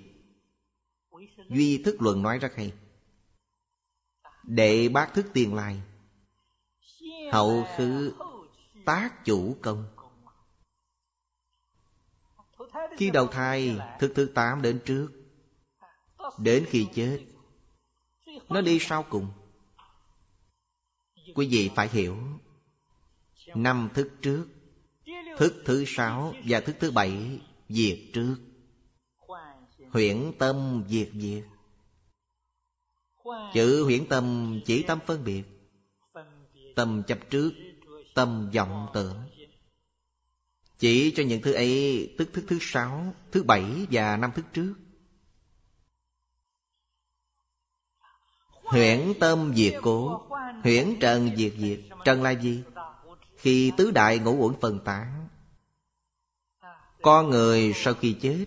Duy 1.49 1.83
thức 1.83 2.01
luận 2.01 2.21
nói 2.21 2.39
rất 2.39 2.55
hay. 2.55 2.73
Đệ 4.43 4.89
bát 4.89 5.13
thức 5.13 5.25
tiền 5.33 5.55
lai. 5.55 5.81
Hậu 7.31 7.65
khứ 7.77 8.13
tác 8.85 9.25
chủ 9.25 9.55
công. 9.61 9.98
Khi 12.97 13.09
đầu 13.09 13.27
thai 13.27 13.79
thực 13.99 14.11
thứ 14.15 14.31
tám 14.35 14.61
đến 14.61 14.79
trước. 14.85 15.07
Đến 16.37 16.65
khi 16.67 16.87
chết, 16.93 17.19
Nó 18.49 18.61
đi 18.61 18.79
sau 18.81 19.03
cùng. 19.09 19.27
Quý 21.35 21.47
vị 21.47 21.69
phải 21.75 21.87
hiểu, 21.87 22.17
Năm 23.55 23.89
thức 23.93 24.11
trước, 24.21 24.45
Thức 25.37 25.63
thứ 25.65 25.83
sáu 25.87 26.33
và 26.45 26.59
thức 26.59 26.75
thứ 26.79 26.91
bảy 26.91 27.39
Diệt 27.69 27.99
trước. 28.13 28.35
Huyễn 29.91 30.31
tâm 30.39 30.83
diệt 30.89 31.09
diệt. 31.13 31.43
Chữ 33.53 33.83
huyễn 33.83 34.07
tâm 34.07 34.59
chỉ 34.65 34.83
tâm 34.83 34.99
phân 35.05 35.23
biệt. 35.23 35.43
Tâm 36.75 37.03
chấp 37.07 37.19
trước, 37.29 37.51
Tâm 38.15 38.51
vọng 38.55 38.87
tưởng. 38.93 39.28
Chỉ 40.79 41.13
cho 41.15 41.23
những 41.23 41.41
thứ 41.41 41.53
ấy, 41.53 42.15
Tức 42.17 42.29
thức 42.33 42.45
thứ 42.47 42.57
sáu, 42.61 43.13
Thứ 43.31 43.43
bảy 43.43 43.87
và 43.91 44.17
năm 44.17 44.31
thức 44.35 44.45
trước. 44.53 44.73
Huyễn 48.49 49.13
tâm 49.19 49.53
diệt 49.55 49.73
cố, 49.81 50.27
Huyễn 50.63 50.97
trần 50.99 51.35
diệt 51.37 51.53
diệt, 51.57 51.79
Trần 52.05 52.23
là 52.23 52.31
gì? 52.31 52.63
Khi 53.37 53.71
tứ 53.77 53.91
đại 53.91 54.19
ngũ 54.19 54.31
uẩn 54.31 54.55
phân 54.61 54.79
tán 54.85 55.27
Con 57.01 57.29
người 57.29 57.73
sau 57.75 57.93
khi 57.93 58.13
chết, 58.21 58.45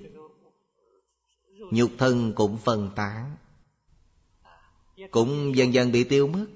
Nhục 1.71 1.91
thân 1.99 2.33
cũng 2.37 2.59
phân 2.59 2.91
tán, 2.97 3.37
Cũng 5.11 5.57
dần 5.57 5.75
dần 5.75 5.93
bị 5.93 6.05
tiêu 6.05 6.27
mất. 6.27 6.47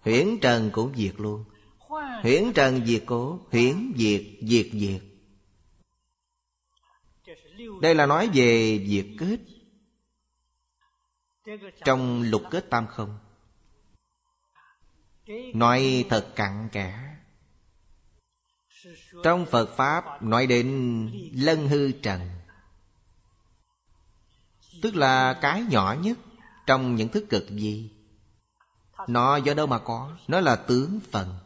Huyễn 0.00 0.38
trần 0.40 0.70
cũng 0.72 0.92
diệt 0.96 1.14
luôn. 1.16 1.44
Huyễn 2.22 2.52
trần 2.54 2.86
diệt 2.86 3.02
cố 3.06 3.38
Huyễn 3.50 3.92
diệt 3.96 4.22
diệt 4.42 4.66
diệt. 4.72 5.02
Đây 7.82 7.94
là 7.94 8.06
nói 8.06 8.30
về 8.34 8.84
diệt 8.88 9.06
kết. 9.18 9.38
Trong 11.84 12.22
lục 12.22 12.42
kết 12.50 12.70
tam 12.70 12.86
không, 12.86 13.18
Nói 15.54 16.04
thật 16.10 16.32
cặn 16.36 16.68
kẽ. 16.72 17.16
Trong 19.24 19.46
Phật 19.46 19.76
Pháp 19.76 20.22
nói 20.22 20.46
đến 20.46 20.66
lân 21.34 21.68
hư 21.68 21.92
trần, 21.92 22.20
Tức 24.82 24.96
là 24.96 25.38
cái 25.40 25.64
nhỏ 25.70 25.96
nhất 26.00 26.18
Trong 26.66 26.94
những 26.94 27.08
thức 27.08 27.24
cực 27.30 27.50
gì. 27.50 27.90
Nó 29.08 29.36
do 29.36 29.54
đâu 29.54 29.66
mà 29.66 29.78
có? 29.78 30.16
Nó 30.28 30.40
là 30.40 30.56
tướng 30.56 31.00
phần. 31.10 31.38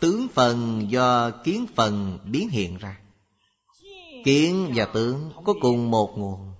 Tướng 0.00 0.28
phần 0.34 0.86
do 0.90 1.30
kiến 1.44 1.66
phần 1.74 2.18
biến 2.24 2.48
hiện 2.48 2.78
ra. 2.78 3.00
Kiến 4.24 4.72
và 4.74 4.84
tướng 4.84 5.32
có 5.44 5.54
cùng 5.60 5.90
một 5.90 6.18
nguồn. 6.18 6.54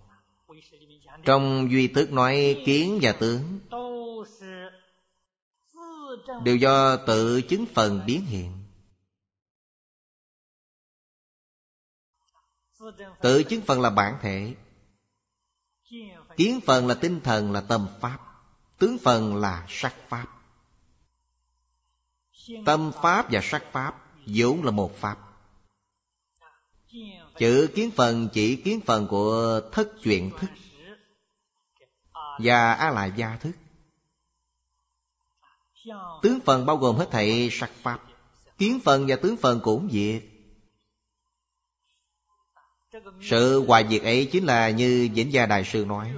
Trong 1.25 1.69
duy 1.71 1.89
thức 1.89 2.13
nói 2.13 2.63
kiến 2.67 2.99
và 3.03 3.13
tướng 3.13 3.61
Đều 6.45 6.57
do 6.57 6.97
tự 6.97 7.43
chứng 7.43 7.65
phần 7.75 8.03
biến 8.07 8.25
hiện. 8.27 8.53
Tự 13.21 13.43
chứng 13.43 13.61
phần 13.61 13.81
là 13.81 13.91
bản 13.91 14.19
thể. 14.23 14.55
Kiến 16.37 16.61
phần 16.67 16.87
là 16.87 16.95
tinh 16.95 17.21
thần, 17.21 17.53
là 17.53 17.61
tâm 17.61 17.89
pháp. 18.01 18.19
Tướng 18.79 18.99
phần 18.99 19.37
là 19.37 19.67
sắc 19.69 19.95
pháp. 20.09 20.38
Tâm 22.65 22.93
pháp 23.03 23.27
và 23.33 23.41
sắc 23.43 23.65
pháp 23.73 23.95
vốn 24.27 24.65
là 24.65 24.71
một 24.71 24.97
pháp. 24.97 25.19
Chữ 27.39 27.69
kiến 27.75 27.91
phần 27.91 28.29
chỉ 28.33 28.57
kiến 28.57 28.81
phần 28.87 29.07
của 29.11 29.61
thất 29.73 29.89
chuyện 30.03 30.31
thức 30.39 30.51
Và 32.39 32.73
a 32.73 32.91
la 32.91 33.07
gia 33.07 33.37
thức. 33.37 33.53
Tướng 36.23 36.41
phần 36.45 36.67
bao 36.67 36.77
gồm 36.77 36.97
hết 36.97 37.09
thảy 37.11 37.49
sắc 37.53 37.71
pháp, 37.83 38.01
Kiến 38.59 38.81
phần 38.85 39.07
và 39.09 39.17
tướng 39.17 39.37
phần 39.37 39.61
cũng 39.63 39.89
diệt. 39.93 40.23
Sự 43.21 43.67
hòa 43.67 43.83
diệt 43.91 44.03
ấy 44.03 44.29
chính 44.33 44.45
là 44.45 44.71
như 44.71 45.09
Vĩnh 45.15 45.33
Gia 45.33 45.47
Đại 45.47 45.65
Sư 45.65 45.85
nói, 45.85 46.15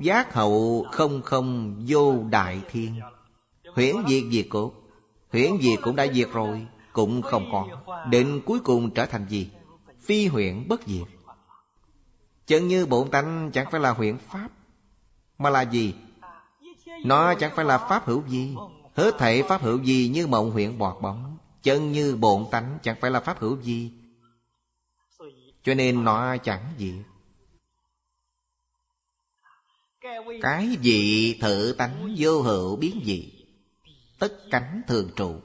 Giác 0.00 0.34
hậu 0.34 0.86
không 0.92 1.22
không 1.22 1.82
vô 1.88 2.24
đại 2.30 2.60
thiên, 2.70 3.00
Huyễn 3.74 3.96
diệt 4.08 4.22
diệt 4.32 4.46
cốt. 4.50 4.85
Huyễn 5.36 5.58
diệt 5.60 5.78
cũng 5.82 5.96
đã 5.96 6.06
diệt 6.12 6.28
rồi, 6.32 6.66
Cũng 6.92 7.22
không 7.22 7.48
còn. 7.52 7.70
Định 8.10 8.40
cuối 8.46 8.60
cùng 8.60 8.90
trở 8.90 9.06
thành 9.06 9.26
gì? 9.28 9.50
Phi 10.00 10.26
huyễn 10.26 10.68
bất 10.68 10.80
diệt. 10.86 11.06
Chân 12.46 12.68
như 12.68 12.86
bổn 12.86 13.10
tánh 13.10 13.50
chẳng 13.52 13.70
phải 13.70 13.80
là 13.80 13.90
huyễn 13.90 14.18
pháp, 14.18 14.48
Mà 15.38 15.50
là 15.50 15.62
gì? 15.62 15.94
Nó 17.04 17.34
chẳng 17.34 17.52
phải 17.56 17.64
là 17.64 17.78
pháp 17.78 18.06
hữu 18.06 18.22
gì 18.28 18.54
Hết 18.94 19.14
thể 19.18 19.42
pháp 19.42 19.62
hữu 19.62 19.82
gì 19.82 20.08
như 20.08 20.26
mộng 20.26 20.50
huyện 20.50 20.78
bọt 20.78 21.02
bóng. 21.02 21.36
Chân 21.62 21.92
như 21.92 22.16
bổn 22.16 22.44
tánh 22.50 22.78
chẳng 22.82 22.96
phải 23.00 23.10
là 23.10 23.20
pháp 23.20 23.40
hữu 23.40 23.60
gì 23.62 23.92
Cho 25.62 25.74
nên 25.74 26.04
nó 26.04 26.36
chẳng 26.36 26.74
gì 26.78 26.94
Cái 30.42 30.76
gì 30.80 31.34
thử 31.40 31.74
tánh 31.78 32.14
vô 32.18 32.42
hữu 32.42 32.76
biến 32.76 33.00
dị. 33.04 33.35
Tất 34.18 34.38
cánh 34.50 34.82
thường 34.86 35.10
trụ 35.16 35.40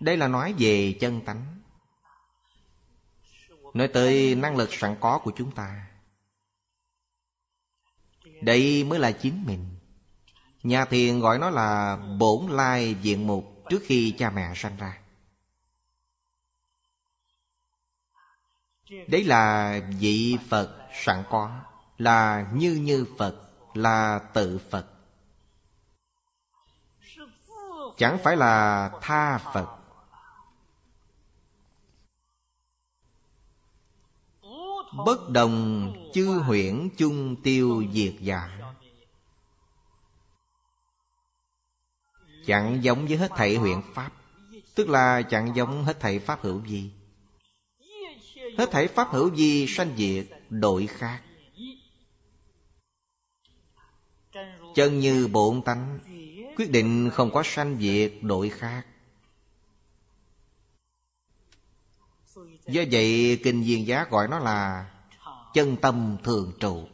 Đây 0.00 0.16
là 0.16 0.28
nói 0.28 0.54
về 0.58 0.96
chân 1.00 1.20
tánh 1.24 1.60
Nói 3.74 3.88
tới 3.88 4.34
năng 4.34 4.56
lực 4.56 4.68
sẵn 4.72 4.96
có 5.00 5.20
của 5.24 5.32
chúng 5.36 5.54
ta 5.54 5.86
Đây 8.42 8.84
mới 8.84 8.98
là 8.98 9.12
chính 9.12 9.44
mình 9.46 9.76
Nhà 10.62 10.84
thiền 10.84 11.20
gọi 11.20 11.38
nó 11.38 11.50
là 11.50 11.96
bổn 12.18 12.46
lai 12.50 12.96
diện 13.02 13.26
mục 13.26 13.56
trước 13.70 13.82
khi 13.84 14.14
cha 14.18 14.30
mẹ 14.30 14.52
sanh 14.54 14.76
ra. 14.76 14.98
Đấy 19.08 19.24
là 19.24 19.80
vị 19.98 20.36
Phật 20.48 20.88
sẵn 21.04 21.24
có, 21.30 21.60
là 21.98 22.50
như 22.54 22.72
như 22.72 23.06
Phật, 23.18 23.36
là 23.74 24.20
tự 24.34 24.60
Phật. 24.70 24.86
Chẳng 27.96 28.18
phải 28.24 28.36
là 28.36 28.90
tha 29.00 29.38
Phật. 29.38 29.76
Bất 35.04 35.30
đồng 35.30 35.92
chư 36.14 36.26
huyễn 36.26 36.88
chung 36.96 37.36
tiêu 37.42 37.84
diệt 37.92 38.14
giả 38.20 38.58
Chẳng 42.46 42.84
giống 42.84 43.06
với 43.06 43.16
hết 43.16 43.30
thảy 43.36 43.56
huyện 43.56 43.82
Pháp. 43.94 44.10
Tức 44.74 44.88
là 44.88 45.22
chẳng 45.22 45.56
giống 45.56 45.84
hết 45.84 46.00
thảy 46.00 46.18
Pháp 46.18 46.42
hữu 46.42 46.64
gì 46.64 46.90
Hết 48.58 48.70
thảy 48.70 48.88
Pháp 48.88 49.08
hữu 49.10 49.34
gì 49.34 49.66
sanh 49.68 49.96
diệt, 49.96 50.26
đổi 50.50 50.86
khác. 50.86 51.22
Chân 54.74 55.00
như 55.00 55.28
bổn 55.32 55.62
tánh 55.62 55.98
quyết 56.56 56.70
định 56.70 57.10
không 57.10 57.30
có 57.30 57.42
sanh 57.44 57.76
diệt 57.80 58.12
đổi 58.22 58.48
khác. 58.48 58.86
Do 62.66 62.82
vậy, 62.90 63.40
kinh 63.44 63.62
viên 63.62 63.86
giá 63.86 64.06
gọi 64.10 64.28
nó 64.28 64.38
là 64.38 64.90
chân 65.54 65.76
tâm 65.76 66.16
thường 66.24 66.52
trụ. 66.60 66.88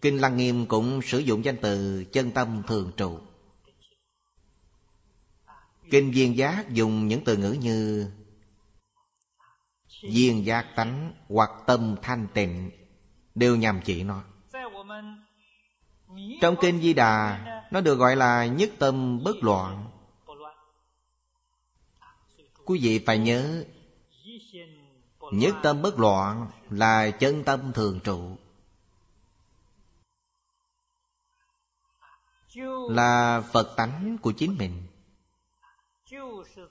Kinh 0.00 0.20
lăng 0.20 0.36
nghiêm 0.36 0.66
cũng 0.66 1.00
sử 1.02 1.18
dụng 1.18 1.44
danh 1.44 1.56
từ 1.62 2.04
chân 2.04 2.30
tâm 2.30 2.62
thường 2.66 2.92
trụ. 2.96 3.18
Kinh 5.90 6.10
viên 6.10 6.36
giá 6.36 6.64
dùng 6.68 7.08
những 7.08 7.24
từ 7.24 7.36
ngữ 7.36 7.52
như 7.52 8.10
viên 10.02 10.46
giác 10.46 10.66
tánh 10.76 11.14
hoặc 11.28 11.50
tâm 11.66 11.96
thanh 12.02 12.26
tịnh 12.34 12.70
đều 13.34 13.56
nhằm 13.56 13.80
chỉ 13.84 14.02
nó. 14.02 14.24
Trong 16.40 16.56
kinh 16.60 16.80
di 16.80 16.94
đà 16.94 17.59
nó 17.70 17.80
được 17.80 17.94
gọi 17.94 18.16
là 18.16 18.46
nhất 18.46 18.70
tâm 18.78 19.24
bất 19.24 19.36
loạn. 19.40 19.90
Quý 22.64 22.78
vị 22.82 23.02
phải 23.06 23.18
nhớ, 23.18 23.64
nhất 25.32 25.54
tâm 25.62 25.82
bất 25.82 25.98
loạn 25.98 26.50
là 26.70 27.10
chân 27.10 27.44
tâm 27.44 27.72
thường 27.72 28.00
trụ. 28.00 28.36
Là 32.90 33.42
phật 33.52 33.76
tánh 33.76 34.18
của 34.22 34.32
chính 34.32 34.56
mình. 34.58 34.82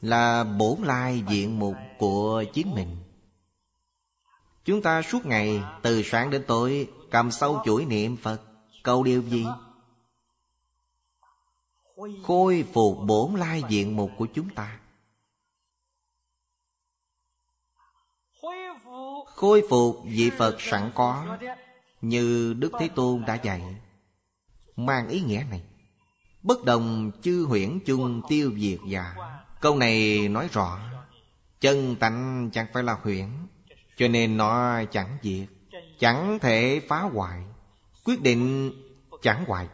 Là 0.01 0.43
bổn 0.43 0.81
lai 0.83 1.23
diện 1.29 1.59
mục 1.59 1.75
của 1.97 2.43
chính 2.53 2.75
mình. 2.75 2.97
Chúng 4.65 4.81
ta 4.81 5.01
suốt 5.01 5.25
ngày, 5.25 5.63
từ 5.81 6.03
sáng 6.03 6.29
đến 6.29 6.43
tối, 6.47 6.88
cầm 7.12 7.31
sâu 7.31 7.62
chuỗi 7.65 7.85
niệm 7.85 8.17
phật, 8.17 8.41
cầu 8.83 9.03
điều 9.03 9.21
gì? 9.21 9.45
Khôi 12.23 12.65
phục 12.73 12.97
bổn 13.05 13.35
lai 13.35 13.63
diện 13.69 13.95
mục 13.95 14.12
của 14.17 14.27
chúng 14.33 14.49
ta. 14.49 14.79
Khôi 19.25 19.63
phục 19.69 20.01
vị 20.03 20.29
phật 20.38 20.62
sẵn 20.62 20.91
có, 20.95 21.38
như 22.01 22.53
đức 22.53 22.71
thế 22.79 22.89
tôn 22.95 23.23
đã 23.27 23.35
dạy. 23.35 23.62
Mang 24.75 25.07
ý 25.09 25.21
nghĩa 25.21 25.43
này, 25.49 25.63
bất 26.43 26.63
đồng 26.63 27.12
chư 27.21 27.45
huyễn 27.45 27.79
chung 27.85 28.21
tiêu 28.29 28.51
diệt 28.57 28.79
già 28.88 29.15
câu 29.62 29.77
này 29.77 30.27
nói 30.27 30.49
rõ, 30.51 30.79
chân 31.62 31.95
tánh 31.95 32.49
chẳng 32.53 32.67
phải 32.73 32.83
là 32.83 32.97
huyễn 33.03 33.27
cho 33.97 34.07
nên 34.07 34.38
nó 34.38 34.83
chẳng 34.91 35.17
diệt, 35.23 35.47
chẳng 35.99 36.39
thể 36.41 36.81
phá 36.88 37.01
hoại, 37.01 37.43
quyết 38.05 38.21
định 38.21 38.71
chẳng 39.21 39.45
hoại. 39.47 39.67